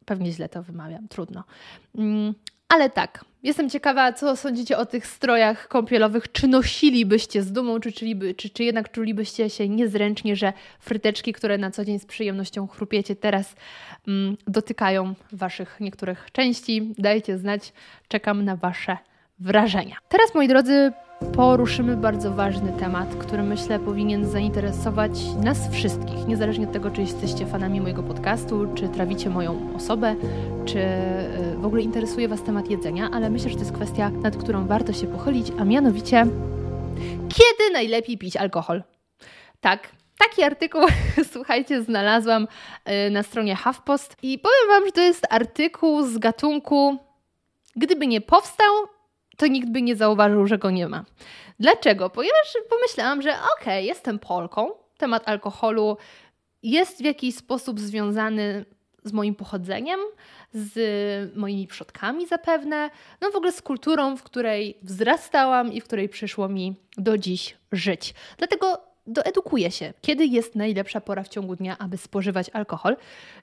Pewnie 0.04 0.32
źle 0.32 0.48
to 0.48 0.62
wymawiam, 0.62 1.08
trudno. 1.08 1.44
Ale 2.68 2.90
tak, 2.90 3.24
jestem 3.42 3.70
ciekawa, 3.70 4.12
co 4.12 4.36
sądzicie 4.36 4.78
o 4.78 4.86
tych 4.86 5.06
strojach 5.06 5.68
kąpielowych. 5.68 6.32
Czy 6.32 6.48
nosilibyście 6.48 7.42
z 7.42 7.52
dumą, 7.52 7.80
czy, 7.80 7.92
czyliby, 7.92 8.34
czy, 8.34 8.50
czy 8.50 8.64
jednak 8.64 8.90
czulibyście 8.92 9.50
się 9.50 9.68
niezręcznie, 9.68 10.36
że 10.36 10.52
fryteczki, 10.80 11.32
które 11.32 11.58
na 11.58 11.70
co 11.70 11.84
dzień 11.84 11.98
z 11.98 12.06
przyjemnością 12.06 12.66
chrupiecie, 12.66 13.16
teraz 13.16 13.56
mm, 14.08 14.36
dotykają 14.46 15.14
Waszych 15.32 15.76
niektórych 15.80 16.28
części? 16.32 16.94
Dajcie 16.98 17.38
znać, 17.38 17.72
czekam 18.08 18.44
na 18.44 18.56
Wasze 18.56 18.96
wrażenia. 19.38 19.96
Teraz, 20.08 20.34
moi 20.34 20.48
drodzy, 20.48 20.92
poruszymy 21.36 21.96
bardzo 21.96 22.30
ważny 22.30 22.72
temat, 22.72 23.08
który 23.14 23.42
myślę 23.42 23.78
powinien 23.78 24.26
zainteresować 24.26 25.10
nas 25.42 25.70
wszystkich, 25.70 26.26
niezależnie 26.26 26.66
od 26.66 26.72
tego, 26.72 26.90
czy 26.90 27.00
jesteście 27.00 27.46
fanami 27.46 27.80
mojego 27.80 28.02
podcastu, 28.02 28.66
czy 28.74 28.88
trawicie 28.88 29.30
moją 29.30 29.74
osobę, 29.76 30.16
czy 30.64 30.78
y, 30.78 31.56
w 31.56 31.66
ogóle 31.66 31.82
interesuje 31.82 32.28
Was 32.28 32.42
temat 32.42 32.70
jedzenia, 32.70 33.10
ale 33.12 33.30
myślę, 33.30 33.50
że 33.50 33.54
to 33.54 33.60
jest 33.60 33.72
kwestia, 33.72 34.10
nad 34.10 34.36
którą 34.36 34.66
warto 34.66 34.92
się 34.92 35.06
pochylić, 35.06 35.46
a 35.58 35.64
mianowicie, 35.64 36.26
kiedy 37.28 37.72
najlepiej 37.72 38.18
pić 38.18 38.36
alkohol? 38.36 38.82
Tak, 39.60 39.88
Taki 40.18 40.42
artykuł, 40.42 40.80
słuchajcie, 41.32 41.82
znalazłam 41.82 42.48
y, 43.06 43.10
na 43.10 43.22
stronie 43.22 43.56
HuffPost 43.56 44.16
i 44.22 44.38
powiem 44.38 44.68
Wam, 44.68 44.86
że 44.86 44.92
to 44.92 45.00
jest 45.00 45.26
artykuł 45.30 46.02
z 46.02 46.18
gatunku 46.18 46.98
gdyby 47.76 48.06
nie 48.06 48.20
powstał, 48.20 48.74
to 49.36 49.46
nikt 49.46 49.68
by 49.70 49.82
nie 49.82 49.96
zauważył, 49.96 50.46
że 50.46 50.58
go 50.58 50.70
nie 50.70 50.88
ma. 50.88 51.04
Dlaczego? 51.60 52.10
Ponieważ 52.10 52.56
pomyślałam, 52.70 53.22
że 53.22 53.30
okej, 53.30 53.44
okay, 53.58 53.82
jestem 53.82 54.18
Polką, 54.18 54.70
temat 54.96 55.28
alkoholu 55.28 55.96
jest 56.62 56.98
w 56.98 57.04
jakiś 57.04 57.34
sposób 57.34 57.80
związany 57.80 58.64
z 59.04 59.12
moim 59.12 59.34
pochodzeniem, 59.34 60.00
z 60.52 61.36
moimi 61.36 61.66
przodkami 61.66 62.26
zapewne, 62.26 62.90
no 63.20 63.30
w 63.30 63.36
ogóle 63.36 63.52
z 63.52 63.62
kulturą, 63.62 64.16
w 64.16 64.22
której 64.22 64.78
wzrastałam 64.82 65.72
i 65.72 65.80
w 65.80 65.84
której 65.84 66.08
przyszło 66.08 66.48
mi 66.48 66.76
do 66.96 67.18
dziś 67.18 67.56
żyć. 67.72 68.14
Dlatego 68.38 68.93
doedukuję 69.06 69.70
się, 69.70 69.92
kiedy 70.00 70.26
jest 70.26 70.54
najlepsza 70.54 71.00
pora 71.00 71.22
w 71.22 71.28
ciągu 71.28 71.56
dnia, 71.56 71.78
aby 71.78 71.96
spożywać 71.96 72.50
alkohol. 72.52 72.96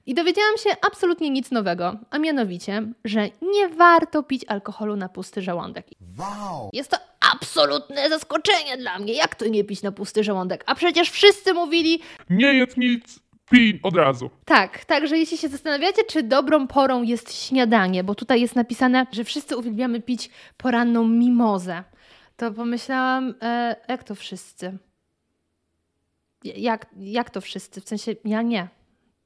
I 0.06 0.14
dowiedziałam 0.14 0.56
się 0.58 0.70
absolutnie 0.86 1.30
nic 1.30 1.50
nowego, 1.50 1.96
a 2.10 2.18
mianowicie, 2.18 2.82
że 3.04 3.28
nie 3.42 3.68
warto 3.68 4.22
pić 4.22 4.44
alkoholu 4.48 4.96
na 4.96 5.08
pusty 5.08 5.42
żołądek. 5.42 5.86
Wow! 6.18 6.70
Jest 6.72 6.90
to 6.90 6.96
absolutne 7.34 8.08
zaskoczenie 8.08 8.76
dla 8.76 8.98
mnie. 8.98 9.12
Jak 9.12 9.34
to 9.34 9.48
nie 9.48 9.64
pić 9.64 9.82
na 9.82 9.92
pusty 9.92 10.24
żołądek? 10.24 10.64
A 10.66 10.74
przecież 10.74 11.10
wszyscy 11.10 11.54
mówili: 11.54 12.00
Nie 12.30 12.54
jedz 12.54 12.76
nic, 12.76 13.20
pij 13.50 13.80
od 13.82 13.96
razu. 13.96 14.30
Tak, 14.44 14.84
także 14.84 15.18
jeśli 15.18 15.38
się 15.38 15.48
zastanawiacie, 15.48 16.04
czy 16.04 16.22
dobrą 16.22 16.66
porą 16.66 17.02
jest 17.02 17.34
śniadanie, 17.46 18.04
bo 18.04 18.14
tutaj 18.14 18.40
jest 18.40 18.56
napisane, 18.56 19.06
że 19.12 19.24
wszyscy 19.24 19.56
uwielbiamy 19.56 20.00
pić 20.00 20.30
poranną 20.56 21.08
mimozę, 21.08 21.84
to 22.36 22.52
pomyślałam, 22.52 23.34
e, 23.42 23.76
jak 23.88 24.04
to 24.04 24.14
wszyscy? 24.14 24.78
Jak, 26.44 26.86
jak 27.00 27.30
to 27.30 27.40
wszyscy? 27.40 27.80
W 27.80 27.88
sensie, 27.88 28.12
ja 28.24 28.42
nie. 28.42 28.68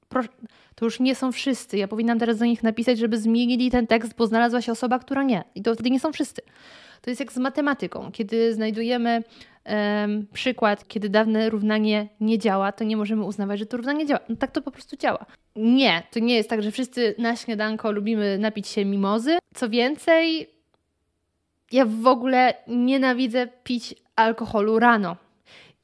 Proszę, 0.08 0.28
to 0.74 0.84
już 0.84 1.00
nie 1.00 1.14
są 1.14 1.32
wszyscy. 1.32 1.78
Ja 1.78 1.88
powinnam 1.88 2.18
teraz 2.18 2.38
do 2.38 2.44
nich 2.44 2.62
napisać, 2.62 2.98
żeby 2.98 3.18
zmienili 3.18 3.70
ten 3.70 3.86
tekst, 3.86 4.14
bo 4.16 4.26
znalazła 4.26 4.60
się 4.62 4.72
osoba, 4.72 4.98
która 4.98 5.22
nie. 5.22 5.44
I 5.54 5.62
to 5.62 5.74
wtedy 5.74 5.90
nie 5.90 6.00
są 6.00 6.12
wszyscy. 6.12 6.42
To 7.00 7.10
jest 7.10 7.20
jak 7.20 7.32
z 7.32 7.36
matematyką. 7.36 8.12
Kiedy 8.12 8.54
znajdujemy 8.54 9.22
um, 9.66 10.26
przykład, 10.32 10.88
kiedy 10.88 11.08
dawne 11.08 11.50
równanie 11.50 12.08
nie 12.20 12.38
działa, 12.38 12.72
to 12.72 12.84
nie 12.84 12.96
możemy 12.96 13.24
uznawać, 13.24 13.58
że 13.58 13.66
to 13.66 13.76
równanie 13.76 14.06
działa. 14.06 14.20
No 14.28 14.36
tak 14.36 14.50
to 14.50 14.62
po 14.62 14.70
prostu 14.70 14.96
działa. 14.96 15.26
Nie, 15.56 16.02
to 16.10 16.20
nie 16.20 16.34
jest 16.34 16.50
tak, 16.50 16.62
że 16.62 16.70
wszyscy 16.70 17.14
na 17.18 17.36
śniadanko 17.36 17.92
lubimy 17.92 18.38
napić 18.38 18.68
się 18.68 18.84
mimozy. 18.84 19.38
Co 19.54 19.68
więcej, 19.68 20.50
ja 21.72 21.86
w 21.86 22.06
ogóle 22.06 22.54
nienawidzę 22.68 23.46
pić 23.64 23.94
alkoholu 24.16 24.78
rano 24.78 25.16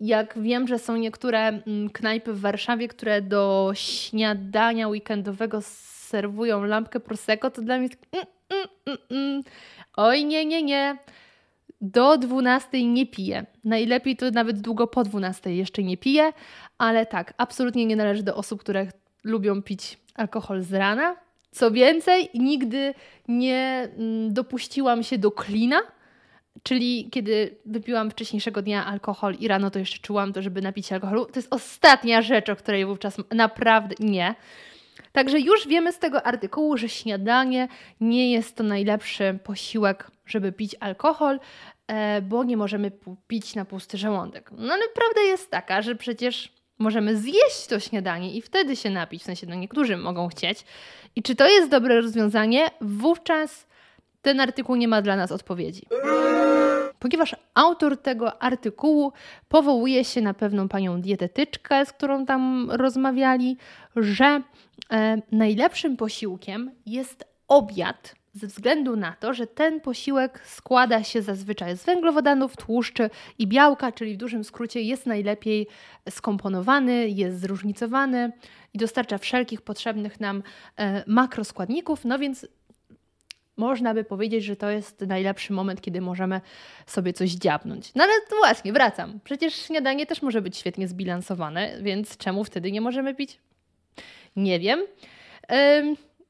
jak 0.03 0.39
wiem, 0.39 0.69
że 0.69 0.79
są 0.79 0.97
niektóre 0.97 1.49
mm, 1.49 1.91
knajpy 1.91 2.33
w 2.33 2.41
Warszawie, 2.41 2.89
które 2.89 3.23
do 3.23 3.71
śniadania 3.75 4.89
weekendowego 4.89 5.59
serwują 5.63 6.65
lampkę 6.65 7.01
prosecco, 7.01 7.51
to 7.51 7.63
dla 7.63 7.79
mnie 7.79 7.89
jest... 7.89 8.27
Mm, 8.87 8.99
mm. 9.11 9.43
Oj, 9.97 10.25
nie, 10.25 10.45
nie, 10.47 10.63
nie. 10.63 10.97
Do 11.81 12.19
12 12.19 12.85
nie 12.85 13.07
piję. 13.07 13.47
Najlepiej 13.65 14.17
to 14.17 14.31
nawet 14.31 14.61
długo 14.61 14.87
po 14.87 15.05
12 15.05 15.55
jeszcze 15.55 15.83
nie 15.83 15.97
piję, 15.97 16.33
ale 16.79 17.07
tak, 17.07 17.35
absolutnie 17.37 17.87
nie 17.87 17.97
należy 17.97 18.23
do 18.23 18.37
osób, 18.37 18.61
które 18.61 18.87
lubią 19.25 19.63
pić 19.63 19.99
alkohol 20.15 20.63
z 20.63 20.73
rana. 20.73 21.17
Co 21.51 21.71
więcej, 21.71 22.29
nigdy 22.35 22.95
nie 23.29 23.89
dopuściłam 24.29 25.03
się 25.03 25.19
do 25.19 25.31
klina, 25.31 25.81
Czyli 26.63 27.09
kiedy 27.11 27.57
wypiłam 27.67 28.11
wcześniejszego 28.11 28.63
dnia 28.63 28.87
alkohol 28.87 29.35
i 29.35 29.49
rano 29.49 29.71
to 29.71 29.79
jeszcze 29.79 29.99
czułam 29.99 30.33
to, 30.33 30.43
żeby 30.43 30.63
napić 30.63 30.87
się 30.87 30.95
alkoholu, 30.95 31.25
to 31.25 31.39
jest 31.39 31.55
ostatnia 31.55 32.23
rzecz, 32.23 32.49
o 32.49 32.57
której 32.57 32.87
wówczas 32.87 33.17
naprawdę 33.31 33.95
nie. 34.01 34.35
Także 35.13 35.41
już 35.41 35.69
wiemy 35.69 35.93
z 35.93 35.99
tego 35.99 36.27
artykułu, 36.27 36.77
że 36.77 36.89
śniadanie 36.89 37.69
nie 38.01 38.33
jest 38.33 38.57
to 38.57 38.63
najlepszy 38.63 39.39
posiłek, 39.45 40.11
żeby 40.27 40.53
pić 40.53 40.77
alkohol, 40.81 41.41
e, 41.87 42.23
bo 42.23 42.45
nie 42.45 42.57
możemy 42.57 42.93
pić 43.27 43.55
na 43.55 43.65
pusty 43.65 43.99
żołądek. 43.99 44.51
No 44.59 44.75
ale 44.75 44.83
prawda 44.95 45.21
jest 45.21 45.51
taka, 45.51 45.83
że 45.83 45.95
przecież 45.95 46.53
możemy 46.79 47.17
zjeść 47.17 47.67
to 47.69 47.81
śniadanie 47.81 48.35
i 48.35 48.43
wtedy 48.43 48.77
się 48.77 48.91
napić, 48.91 49.23
w 49.23 49.25
sensie 49.25 49.47
no 49.47 49.55
niektórzy 49.55 49.97
mogą 49.97 50.29
chcieć. 50.29 50.65
I 51.17 51.23
czy 51.23 51.35
to 51.35 51.49
jest 51.49 51.71
dobre 51.71 52.01
rozwiązanie? 52.01 52.71
Wówczas 52.81 53.67
ten 54.23 54.41
artykuł 54.41 54.77
nie 54.77 54.89
ma 54.89 55.03
dla 55.03 55.17
nas 55.17 55.33
odpowiedzi. 55.33 55.87
Ponieważ 57.03 57.37
autor 57.55 57.97
tego 57.97 58.43
artykułu 58.43 59.13
powołuje 59.49 60.05
się 60.05 60.21
na 60.21 60.35
pewną 60.35 60.69
panią 60.69 61.01
dietetyczkę, 61.01 61.87
z 61.87 61.93
którą 61.93 62.27
tam 62.27 62.71
rozmawiali, 62.71 63.57
że 63.97 64.43
e, 64.93 65.23
najlepszym 65.33 65.97
posiłkiem 65.97 66.71
jest 66.87 67.25
obiad, 67.49 68.15
ze 68.35 68.47
względu 68.47 68.97
na 68.97 69.13
to, 69.13 69.35
że 69.35 69.47
ten 69.47 69.81
posiłek 69.81 70.43
składa 70.47 71.05
się 71.05 71.23
zazwyczaj 71.23 71.77
z 71.77 71.85
węglowodanów, 71.85 72.57
tłuszczy 72.57 73.11
i 73.39 73.47
białka, 73.47 73.93
czyli 73.93 74.15
w 74.15 74.17
dużym 74.17 74.45
skrócie 74.45 74.83
jest 74.83 75.07
najlepiej 75.07 75.67
skomponowany, 76.11 77.09
jest 77.09 77.41
zróżnicowany 77.41 78.33
i 78.75 78.79
dostarcza 78.79 79.19
wszelkich 79.19 79.63
potrzebnych 79.63 80.21
nam 80.21 80.43
e, 80.77 81.05
makroskładników, 81.07 82.05
no 82.05 82.19
więc 82.19 82.47
można 83.63 83.95
by 83.95 84.05
powiedzieć, 84.05 84.45
że 84.45 84.57
to 84.57 84.71
jest 84.71 85.01
najlepszy 85.01 85.53
moment, 85.53 85.81
kiedy 85.81 86.01
możemy 86.01 86.41
sobie 86.87 87.13
coś 87.13 87.31
dziabnąć. 87.31 87.95
No 87.95 88.05
ale 88.05 88.13
właśnie, 88.39 88.73
wracam. 88.73 89.21
Przecież 89.25 89.55
śniadanie 89.55 90.07
też 90.07 90.23
może 90.23 90.43
być 90.43 90.57
świetnie 90.57 90.89
zbilansowane, 90.89 91.79
więc 91.81 92.17
czemu 92.17 92.45
wtedy 92.45 92.73
nie 92.73 92.81
możemy 92.81 93.15
pić? 93.15 93.39
Nie 94.37 94.61
wiem. 94.61 94.81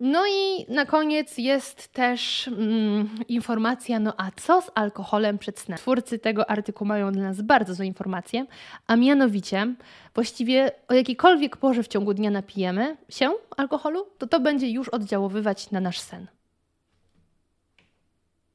No 0.01 0.27
i 0.27 0.73
na 0.73 0.87
koniec 0.87 1.39
jest 1.39 1.89
też 1.89 2.49
mm, 2.49 3.09
informacja, 3.29 3.99
no 4.01 4.15
a 4.17 4.31
co 4.37 4.63
z 4.63 4.71
alkoholem 4.75 5.39
przed 5.39 5.59
snem? 5.59 5.79
Twórcy 5.79 6.19
tego 6.19 6.51
artykułu 6.51 6.89
mają 6.89 7.13
dla 7.13 7.23
nas 7.23 7.43
bardzo 7.43 7.75
złe 7.75 7.87
informacje, 7.87 8.47
a 8.87 8.97
mianowicie 8.97 9.75
właściwie 10.15 10.71
o 10.89 10.95
jakiejkolwiek 10.95 11.57
porze 11.57 11.83
w 11.83 11.89
ciągu 11.89 12.15
dnia 12.15 12.31
napijemy 12.31 12.97
się 13.09 13.31
alkoholu, 13.57 14.07
to 14.19 14.27
to 14.27 14.41
będzie 14.41 14.71
już 14.71 14.89
oddziaływać 14.89 15.71
na 15.71 15.81
nasz 15.81 16.01
sen. 16.01 16.27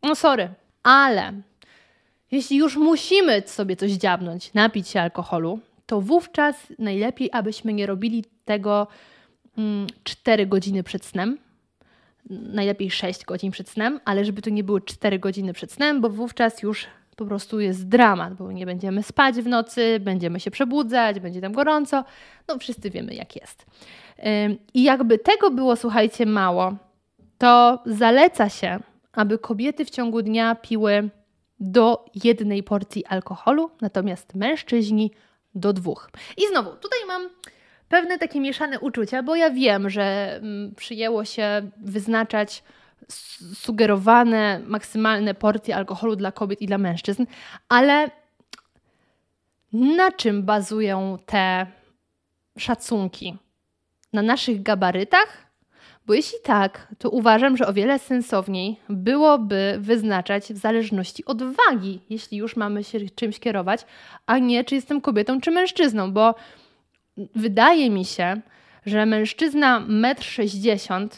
No 0.04 0.16
sorry, 0.16 0.50
ale 0.84 1.34
jeśli 2.32 2.58
już 2.58 2.76
musimy 2.76 3.44
sobie 3.46 3.76
coś 3.76 3.92
dziabnąć, 3.92 4.54
napić 4.54 4.88
się 4.88 5.02
alkoholu, 5.02 5.60
to 5.86 6.02
wówczas 6.02 6.56
najlepiej, 6.80 7.30
abyśmy 7.34 7.74
nie 7.74 7.86
robili 7.86 8.26
tego 8.46 8.88
mm, 9.58 9.88
4 10.04 10.46
godziny 10.46 10.84
przed 10.84 11.06
snem. 11.06 11.38
Najlepiej 12.30 12.92
6 12.92 13.26
godzin 13.26 13.52
przed 13.52 13.70
snem, 13.70 14.00
ale 14.06 14.26
żeby 14.26 14.42
to 14.42 14.50
nie 14.50 14.64
były 14.64 14.82
4 14.82 15.20
godziny 15.20 15.54
przed 15.54 15.72
snem, 15.72 16.02
bo 16.02 16.10
wówczas 16.10 16.64
już 16.64 16.88
po 17.16 17.26
prostu 17.26 17.60
jest 17.60 17.88
dramat, 17.88 18.34
bo 18.34 18.52
nie 18.52 18.66
będziemy 18.66 19.04
spać 19.04 19.36
w 19.36 19.48
nocy, 19.48 20.00
będziemy 20.00 20.40
się 20.40 20.52
przebudzać, 20.52 21.20
będzie 21.20 21.42
tam 21.42 21.54
gorąco. 21.54 22.04
No, 22.48 22.58
wszyscy 22.58 22.90
wiemy, 22.90 23.14
jak 23.14 23.36
jest. 23.36 23.66
I 24.74 24.84
jakby 24.84 25.18
tego 25.18 25.52
było, 25.52 25.76
słuchajcie, 25.76 26.26
mało, 26.26 26.76
to 27.38 27.80
zaleca 27.86 28.50
się 28.50 28.80
aby 29.18 29.40
kobiety 29.40 29.86
w 29.86 29.90
ciągu 29.90 30.22
dnia 30.22 30.56
piły 30.56 31.10
do 31.60 32.06
jednej 32.24 32.64
porcji 32.64 33.06
alkoholu, 33.06 33.72
natomiast 33.82 34.36
mężczyźni 34.36 35.12
do 35.56 35.74
dwóch. 35.74 36.10
I 36.38 36.48
znowu, 36.48 36.70
tutaj 36.70 37.00
mam 37.08 37.30
pewne 37.90 38.18
takie 38.18 38.40
mieszane 38.40 38.80
uczucia, 38.80 39.24
bo 39.24 39.36
ja 39.36 39.50
wiem, 39.50 39.90
że 39.90 40.36
mm, 40.36 40.76
przyjęło 40.76 41.26
się 41.26 41.70
wyznaczać 41.78 42.64
sugerowane 43.54 44.62
maksymalne 44.66 45.34
porcje 45.34 45.76
alkoholu 45.76 46.16
dla 46.16 46.32
kobiet 46.32 46.62
i 46.62 46.68
dla 46.68 46.78
mężczyzn, 46.78 47.26
ale 47.70 48.10
na 49.74 50.12
czym 50.12 50.44
bazują 50.44 51.18
te 51.26 51.68
szacunki? 52.58 53.38
Na 54.14 54.22
naszych 54.22 54.64
gabarytach? 54.64 55.47
Bo 56.08 56.14
jeśli 56.14 56.38
tak, 56.44 56.88
to 56.98 57.10
uważam, 57.10 57.58
że 57.58 57.68
o 57.68 57.74
wiele 57.74 58.00
sensowniej 58.00 58.80
byłoby 58.90 59.78
wyznaczać 59.80 60.44
w 60.44 60.58
zależności 60.58 61.26
od 61.26 61.44
wagi, 61.44 62.02
jeśli 62.10 62.38
już 62.38 62.56
mamy 62.56 62.84
się 62.84 63.00
czymś 63.16 63.40
kierować, 63.40 63.86
a 64.26 64.38
nie 64.38 64.64
czy 64.64 64.76
jestem 64.76 65.02
kobietą 65.02 65.42
czy 65.42 65.52
mężczyzną, 65.52 66.12
bo 66.12 66.36
wydaje 67.36 67.90
mi 67.90 68.06
się, 68.06 68.42
że 68.86 69.06
mężczyzna 69.06 69.82
1,60 69.82 71.02
m 71.02 71.10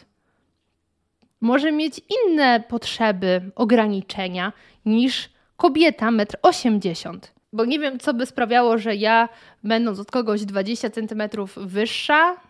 może 1.41 1.71
mieć 1.71 2.02
inne 2.28 2.63
potrzeby, 2.69 3.41
ograniczenia 3.56 4.54
niż 4.86 5.30
kobieta 5.58 6.06
1,80 6.06 7.10
m. 7.10 7.19
Bo 7.54 7.65
nie 7.65 7.80
wiem, 7.80 7.99
co 7.99 8.13
by 8.13 8.25
sprawiało, 8.25 8.78
że 8.78 8.95
ja, 8.95 9.30
będąc 9.63 9.99
od 9.99 10.12
kogoś 10.12 10.45
20 10.45 10.89
cm 10.89 11.23
wyższa, 11.58 12.48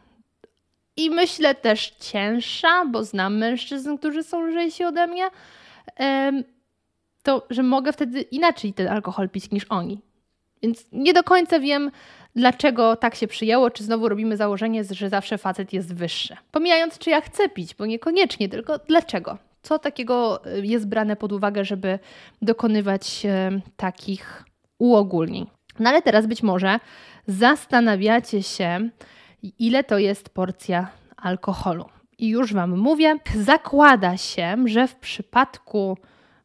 i 1.00 1.10
myślę 1.10 1.56
też 1.56 1.90
cięższa, 2.00 2.86
bo 2.86 3.04
znam 3.04 3.38
mężczyzn, 3.38 3.98
którzy 3.98 4.24
są 4.24 4.46
lżejsi 4.46 4.84
ode 4.84 5.08
mnie, 5.08 5.28
to 7.24 7.48
że 7.50 7.64
mogę 7.64 7.94
wtedy 7.94 8.22
inaczej 8.22 8.74
ten 8.74 8.88
alkohol 8.88 9.30
pić 9.30 9.52
niż 9.52 9.66
oni. 9.70 10.02
Więc 10.62 10.86
nie 10.92 11.14
do 11.14 11.24
końca 11.24 11.60
wiem, 11.60 11.92
Dlaczego 12.36 12.96
tak 12.96 13.16
się 13.16 13.28
przyjęło? 13.28 13.72
Czy 13.72 13.84
znowu 13.84 14.10
robimy 14.10 14.38
założenie, 14.38 14.84
że 14.84 15.10
zawsze 15.10 15.38
facet 15.38 15.74
jest 15.74 15.96
wyższy? 15.96 16.38
Pomijając, 16.52 16.98
czy 16.98 17.10
ja 17.10 17.22
chcę 17.22 17.50
pić, 17.50 17.76
bo 17.76 17.86
niekoniecznie, 17.86 18.50
tylko 18.50 18.80
dlaczego? 18.88 19.38
Co 19.62 19.80
takiego 19.80 20.46
y, 20.46 20.66
jest 20.66 20.88
brane 20.88 21.16
pod 21.16 21.32
uwagę, 21.32 21.66
żeby 21.66 22.00
dokonywać 22.42 23.26
y, 23.26 23.62
takich 23.78 24.44
uogólnień? 24.78 25.48
No 25.80 25.90
ale 25.90 26.02
teraz 26.02 26.28
być 26.28 26.44
może 26.44 26.80
zastanawiacie 27.28 28.44
się, 28.44 28.90
ile 29.44 29.84
to 29.84 29.98
jest 29.98 30.30
porcja 30.30 30.88
alkoholu. 31.18 31.86
I 32.18 32.30
już 32.30 32.54
Wam 32.54 32.78
mówię, 32.78 33.18
zakłada 33.36 34.18
się, 34.18 34.56
że 34.66 34.88
w 34.88 34.96
przypadku, 34.96 35.98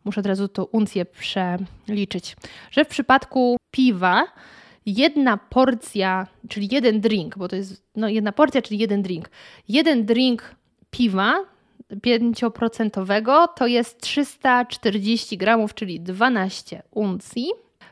muszę 0.04 0.20
od 0.20 0.26
razu 0.26 0.48
to 0.48 0.66
uncję 0.66 1.04
przeliczyć, 1.04 2.36
że 2.70 2.84
w 2.84 2.88
przypadku 2.88 3.56
piwa 3.70 4.24
jedna 4.86 5.36
porcja, 5.36 6.26
czyli 6.48 6.68
jeden 6.72 7.00
drink, 7.00 7.38
bo 7.38 7.48
to 7.48 7.56
jest 7.56 7.82
no, 7.96 8.08
jedna 8.08 8.32
porcja, 8.32 8.62
czyli 8.62 8.80
jeden 8.80 9.02
drink, 9.02 9.30
jeden 9.68 10.06
drink 10.06 10.54
piwa 10.90 11.34
5% 11.92 13.48
to 13.56 13.66
jest 13.66 14.00
340 14.00 15.36
gramów, 15.36 15.74
czyli 15.74 16.00
12 16.00 16.82
uncji. 16.90 17.46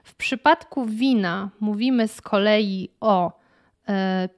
W 0.05 0.15
przypadku 0.15 0.87
wina 0.87 1.51
mówimy 1.61 2.09
z 2.09 2.21
kolei 2.21 2.89
o 3.01 3.42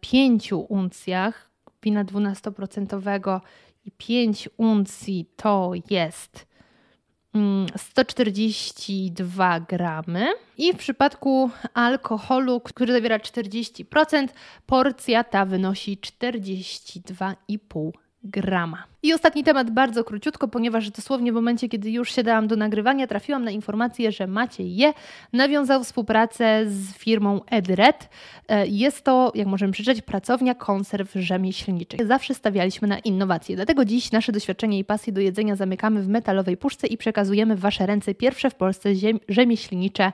5 0.00 0.52
uncjach, 0.68 1.50
wina 1.82 2.04
12% 2.04 3.40
i 3.84 3.90
5 3.90 4.48
uncji 4.56 5.30
to 5.36 5.72
jest 5.90 6.46
142 7.76 9.56
mm, 9.56 9.64
gramy. 9.68 10.26
I 10.58 10.72
w 10.72 10.76
przypadku 10.76 11.50
alkoholu, 11.74 12.60
który 12.60 12.92
zawiera 12.92 13.18
40%, 13.18 14.28
porcja 14.66 15.24
ta 15.24 15.44
wynosi 15.44 15.98
42,5 15.98 17.90
grama. 18.24 18.84
I 19.02 19.12
ostatni 19.12 19.44
temat 19.44 19.70
bardzo 19.70 20.04
króciutko, 20.04 20.48
ponieważ 20.48 20.90
dosłownie 20.90 21.32
w 21.32 21.34
momencie, 21.34 21.68
kiedy 21.68 21.90
już 21.90 22.12
siadałam 22.12 22.46
do 22.46 22.56
nagrywania, 22.56 23.06
trafiłam 23.06 23.44
na 23.44 23.50
informację, 23.50 24.12
że 24.12 24.26
Maciej 24.26 24.76
Je 24.76 24.92
nawiązał 25.32 25.84
współpracę 25.84 26.64
z 26.66 26.94
firmą 26.94 27.40
Edred. 27.46 28.08
E, 28.48 28.66
jest 28.66 29.04
to, 29.04 29.32
jak 29.34 29.46
możemy 29.46 29.72
przeczytać, 29.72 30.02
pracownia 30.02 30.54
konserw 30.54 31.12
rzemieślniczych. 31.14 32.06
Zawsze 32.06 32.34
stawialiśmy 32.34 32.88
na 32.88 32.98
innowacje, 32.98 33.56
dlatego 33.56 33.84
dziś 33.84 34.12
nasze 34.12 34.32
doświadczenie 34.32 34.78
i 34.78 34.84
pasję 34.84 35.12
do 35.12 35.20
jedzenia 35.20 35.56
zamykamy 35.56 36.02
w 36.02 36.08
metalowej 36.08 36.56
puszce 36.56 36.86
i 36.86 36.96
przekazujemy 36.96 37.56
w 37.56 37.60
Wasze 37.60 37.86
ręce 37.86 38.14
pierwsze 38.14 38.50
w 38.50 38.54
Polsce 38.54 38.90
rzemieślnicze 39.28 40.12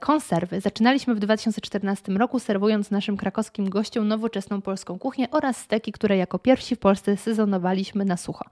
konserwy. 0.00 0.60
Zaczynaliśmy 0.60 1.14
w 1.14 1.18
2014 1.18 2.12
roku 2.12 2.38
serwując 2.38 2.90
naszym 2.90 3.16
krakowskim 3.16 3.70
gościom 3.70 4.08
nowoczesną 4.08 4.62
polską 4.62 4.98
kuchnię 4.98 5.30
oraz 5.30 5.56
steki, 5.56 5.92
które 5.92 6.16
jako 6.16 6.38
pierwsi 6.38 6.76
w 6.76 6.78
Polsce 6.78 7.16
sezonowaliśmy 7.16 8.04
na 8.04 8.16
sucho. 8.16 8.44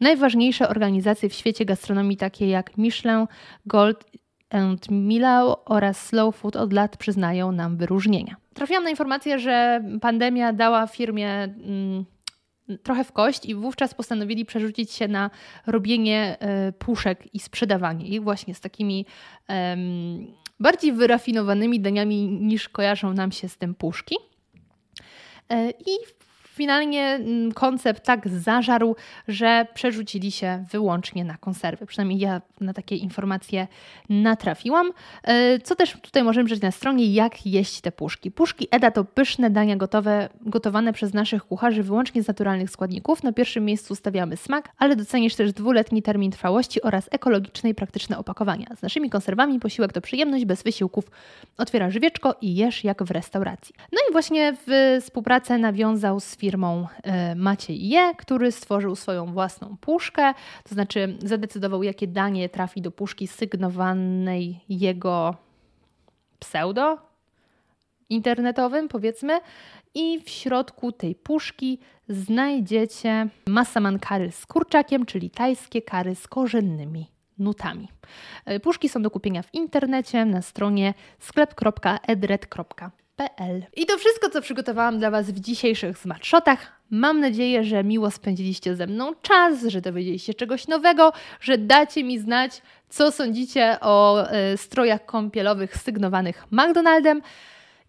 Najważniejsze 0.00 0.68
organizacje 0.68 1.28
w 1.28 1.34
świecie 1.34 1.64
gastronomii 1.64 2.16
takie 2.16 2.48
jak 2.48 2.78
Michelin, 2.78 3.26
Gold 3.66 4.04
and 4.50 4.90
Milau 4.90 5.56
oraz 5.64 6.06
Slow 6.06 6.36
Food 6.36 6.56
od 6.56 6.72
lat 6.72 6.96
przyznają 6.96 7.52
nam 7.52 7.76
wyróżnienia. 7.76 8.36
Trafiłam 8.54 8.84
na 8.84 8.90
informację, 8.90 9.38
że 9.38 9.84
pandemia 10.00 10.52
dała 10.52 10.86
firmie 10.86 11.28
mm, 11.28 12.04
trochę 12.82 13.04
w 13.04 13.12
kość 13.12 13.46
i 13.46 13.54
wówczas 13.54 13.94
postanowili 13.94 14.44
przerzucić 14.44 14.92
się 14.92 15.08
na 15.08 15.30
robienie 15.66 16.36
y, 16.68 16.72
puszek 16.72 17.34
i 17.34 17.38
sprzedawanie 17.38 18.06
ich 18.06 18.22
właśnie 18.22 18.54
z 18.54 18.60
takimi 18.60 19.06
bardziej 20.62 20.92
wyrafinowanymi 20.92 21.80
daniami 21.80 22.28
niż 22.28 22.68
kojarzą 22.68 23.12
nam 23.12 23.32
się 23.32 23.48
z 23.48 23.56
tym 23.56 23.74
puszki. 23.74 24.16
E, 25.50 25.70
I 25.70 26.21
finalnie 26.52 27.02
mm, 27.02 27.52
koncept 27.52 28.04
tak 28.04 28.28
zażarł, 28.28 28.96
że 29.28 29.66
przerzucili 29.74 30.32
się 30.32 30.64
wyłącznie 30.70 31.24
na 31.24 31.36
konserwy. 31.36 31.86
Przynajmniej 31.86 32.18
ja 32.18 32.40
na 32.60 32.72
takie 32.72 32.96
informacje 32.96 33.66
natrafiłam. 34.08 34.92
E, 35.24 35.58
co 35.58 35.74
też 35.76 35.92
tutaj 36.02 36.22
możemy 36.22 36.46
przeczytać 36.46 36.68
na 36.68 36.72
stronie, 36.72 37.12
jak 37.12 37.46
jeść 37.46 37.80
te 37.80 37.92
puszki. 37.92 38.30
Puszki 38.30 38.68
Eda 38.70 38.90
to 38.90 39.04
pyszne 39.04 39.50
dania 39.50 39.76
gotowe, 39.76 40.28
gotowane 40.40 40.92
przez 40.92 41.14
naszych 41.14 41.44
kucharzy 41.44 41.82
wyłącznie 41.82 42.22
z 42.22 42.28
naturalnych 42.28 42.70
składników. 42.70 43.22
Na 43.22 43.32
pierwszym 43.32 43.64
miejscu 43.64 43.94
stawiamy 43.94 44.36
smak, 44.36 44.68
ale 44.78 44.96
docenisz 44.96 45.34
też 45.34 45.52
dwuletni 45.52 46.02
termin 46.02 46.30
trwałości 46.30 46.82
oraz 46.82 47.08
ekologiczne 47.10 47.70
i 47.70 47.74
praktyczne 47.74 48.18
opakowania. 48.18 48.66
Z 48.78 48.82
naszymi 48.82 49.10
konserwami 49.10 49.60
posiłek 49.60 49.92
to 49.92 50.00
przyjemność 50.00 50.44
bez 50.44 50.62
wysiłków. 50.62 51.10
Otwiera 51.58 51.90
żywieczko 51.90 52.34
i 52.40 52.54
jesz 52.54 52.84
jak 52.84 53.02
w 53.02 53.10
restauracji. 53.10 53.74
No 53.92 53.98
i 54.10 54.12
właśnie 54.12 54.54
współpracę 55.00 55.58
nawiązał 55.58 56.20
z 56.20 56.36
firmą 56.36 56.51
e, 57.02 57.34
Maciej 57.34 57.88
Je, 57.88 58.14
który 58.18 58.52
stworzył 58.52 58.96
swoją 58.96 59.26
własną 59.26 59.76
puszkę, 59.80 60.34
to 60.64 60.74
znaczy 60.74 61.18
zadecydował, 61.24 61.82
jakie 61.82 62.06
danie 62.06 62.48
trafi 62.48 62.82
do 62.82 62.90
puszki 62.90 63.26
sygnowanej 63.26 64.60
jego 64.68 65.36
pseudo 66.38 66.98
internetowym, 68.08 68.88
powiedzmy. 68.88 69.40
I 69.94 70.20
w 70.20 70.30
środku 70.30 70.92
tej 70.92 71.14
puszki 71.14 71.78
znajdziecie 72.08 73.28
masaman 73.46 73.98
kary 73.98 74.32
z 74.32 74.46
kurczakiem, 74.46 75.06
czyli 75.06 75.30
tajskie 75.30 75.82
kary 75.82 76.14
z 76.14 76.28
korzennymi 76.28 77.06
nutami. 77.38 77.88
E, 78.44 78.60
puszki 78.60 78.88
są 78.88 79.02
do 79.02 79.10
kupienia 79.10 79.42
w 79.42 79.54
internecie 79.54 80.24
na 80.24 80.42
stronie 80.42 80.94
i 83.76 83.86
to 83.86 83.98
wszystko, 83.98 84.30
co 84.30 84.42
przygotowałam 84.42 84.98
dla 84.98 85.10
Was 85.10 85.30
w 85.30 85.40
dzisiejszych 85.40 85.98
smartshotach. 85.98 86.72
Mam 86.90 87.20
nadzieję, 87.20 87.64
że 87.64 87.84
miło 87.84 88.10
spędziliście 88.10 88.76
ze 88.76 88.86
mną 88.86 89.12
czas, 89.22 89.62
że 89.62 89.80
dowiedzieliście 89.80 90.34
czegoś 90.34 90.68
nowego, 90.68 91.12
że 91.40 91.58
dacie 91.58 92.04
mi 92.04 92.18
znać, 92.18 92.62
co 92.88 93.12
sądzicie 93.12 93.76
o 93.80 94.26
y, 94.52 94.56
strojach 94.56 95.04
kąpielowych 95.04 95.76
sygnowanych 95.76 96.46
McDonaldem. 96.50 97.22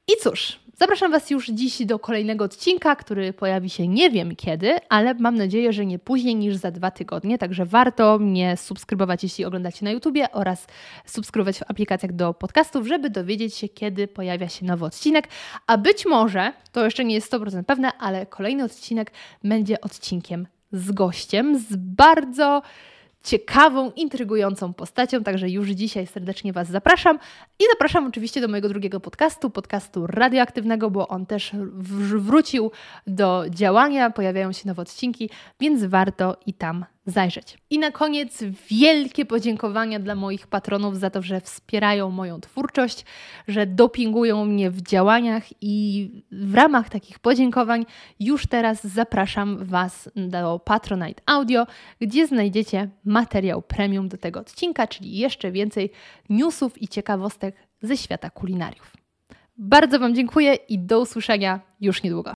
I 0.08 0.12
cóż, 0.24 0.63
Zapraszam 0.76 1.12
Was 1.12 1.30
już 1.30 1.48
dziś 1.48 1.86
do 1.86 2.00
kolejnego 2.00 2.46
odcinka, 2.46 2.96
który 2.96 3.34
pojawi 3.34 3.70
się 3.70 3.88
nie 3.88 4.10
wiem 4.10 4.36
kiedy, 4.36 4.76
ale 4.89 5.13
mam 5.13 5.36
nadzieję, 5.36 5.74
że 5.74 5.86
nie 5.86 6.00
później 6.00 6.36
niż 6.36 6.56
za 6.56 6.72
dwa 6.72 6.92
tygodnie. 6.92 7.38
Także 7.38 7.66
warto 7.66 8.20
mnie 8.20 8.58
subskrybować, 8.58 9.24
jeśli 9.24 9.46
oglądacie 9.46 9.86
na 9.86 9.92
YouTubie 9.92 10.32
oraz 10.32 10.68
subskrybować 11.06 11.60
w 11.60 11.63
aplikacjach 11.72 12.13
do 12.13 12.34
podcastów, 12.34 12.88
żeby 12.88 13.10
dowiedzieć 13.10 13.56
się, 13.56 13.70
kiedy 13.70 14.08
pojawia 14.08 14.50
się 14.50 14.66
nowy 14.66 14.86
odcinek. 14.86 15.28
A 15.68 15.78
być 15.78 16.06
może, 16.06 16.54
to 16.72 16.86
jeszcze 16.86 17.06
nie 17.06 17.16
jest 17.16 17.34
100% 17.34 17.63
pewne, 17.63 17.92
ale 18.00 18.26
kolejny 18.26 18.63
odcinek 18.63 19.12
będzie 19.44 19.82
odcinkiem 19.82 20.48
z 20.72 20.92
gościem, 20.92 21.60
z 21.60 21.76
bardzo 21.76 22.62
ciekawą, 23.23 23.91
intrygującą 23.91 24.73
postacią, 24.73 25.23
także 25.23 25.49
już 25.49 25.69
dzisiaj 25.69 26.07
serdecznie 26.07 26.53
Was 26.53 26.67
zapraszam 26.67 27.19
i 27.59 27.63
zapraszam 27.71 28.07
oczywiście 28.07 28.41
do 28.41 28.47
mojego 28.47 28.69
drugiego 28.69 28.99
podcastu, 28.99 29.49
podcastu 29.49 30.07
radioaktywnego, 30.07 30.91
bo 30.91 31.07
on 31.07 31.25
też 31.25 31.51
wrócił 32.17 32.71
do 33.07 33.45
działania, 33.49 34.09
pojawiają 34.09 34.51
się 34.51 34.67
nowe 34.67 34.81
odcinki, 34.81 35.29
więc 35.59 35.83
warto 35.83 36.38
i 36.45 36.53
tam 36.53 36.86
zajrzeć. 37.06 37.58
I 37.70 37.80
na 37.80 37.92
koniec 37.92 38.44
wielkie 38.70 39.26
podziękowania 39.26 40.00
dla 40.00 40.16
moich 40.16 40.48
patronów 40.48 41.00
za 41.00 41.10
to, 41.10 41.22
że 41.22 41.42
wspierają 41.42 42.10
moją 42.10 42.42
twórczość, 42.42 43.06
że 43.48 43.68
dopingują 43.68 44.46
mnie 44.46 44.72
w 44.72 44.82
działaniach 44.82 45.44
i 45.62 46.10
w 46.32 46.56
ramach 46.56 46.89
takich 46.89 47.20
podziękowań 47.20 47.86
już 48.20 48.48
teraz 48.48 48.84
zapraszam 48.84 49.66
Was 49.66 50.10
do 50.16 50.60
Patronite 50.60 51.24
Audio, 51.26 51.68
gdzie 52.02 52.28
znajdziecie 52.28 52.89
materiał 53.06 53.62
premium 53.62 54.08
do 54.08 54.18
tego 54.18 54.39
odcinka, 54.39 54.88
czyli 54.88 55.18
jeszcze 55.18 55.52
więcej 55.52 55.92
newsów 56.30 56.82
i 56.82 56.88
ciekawostek 56.88 57.56
ze 57.82 57.98
świata 57.98 58.30
kulinariów. 58.30 58.94
Bardzo 59.58 60.00
Wam 60.00 60.16
dziękuję 60.16 60.54
i 60.54 60.80
do 60.80 61.00
usłyszenia 61.00 61.60
już 61.82 62.04
niedługo. 62.04 62.32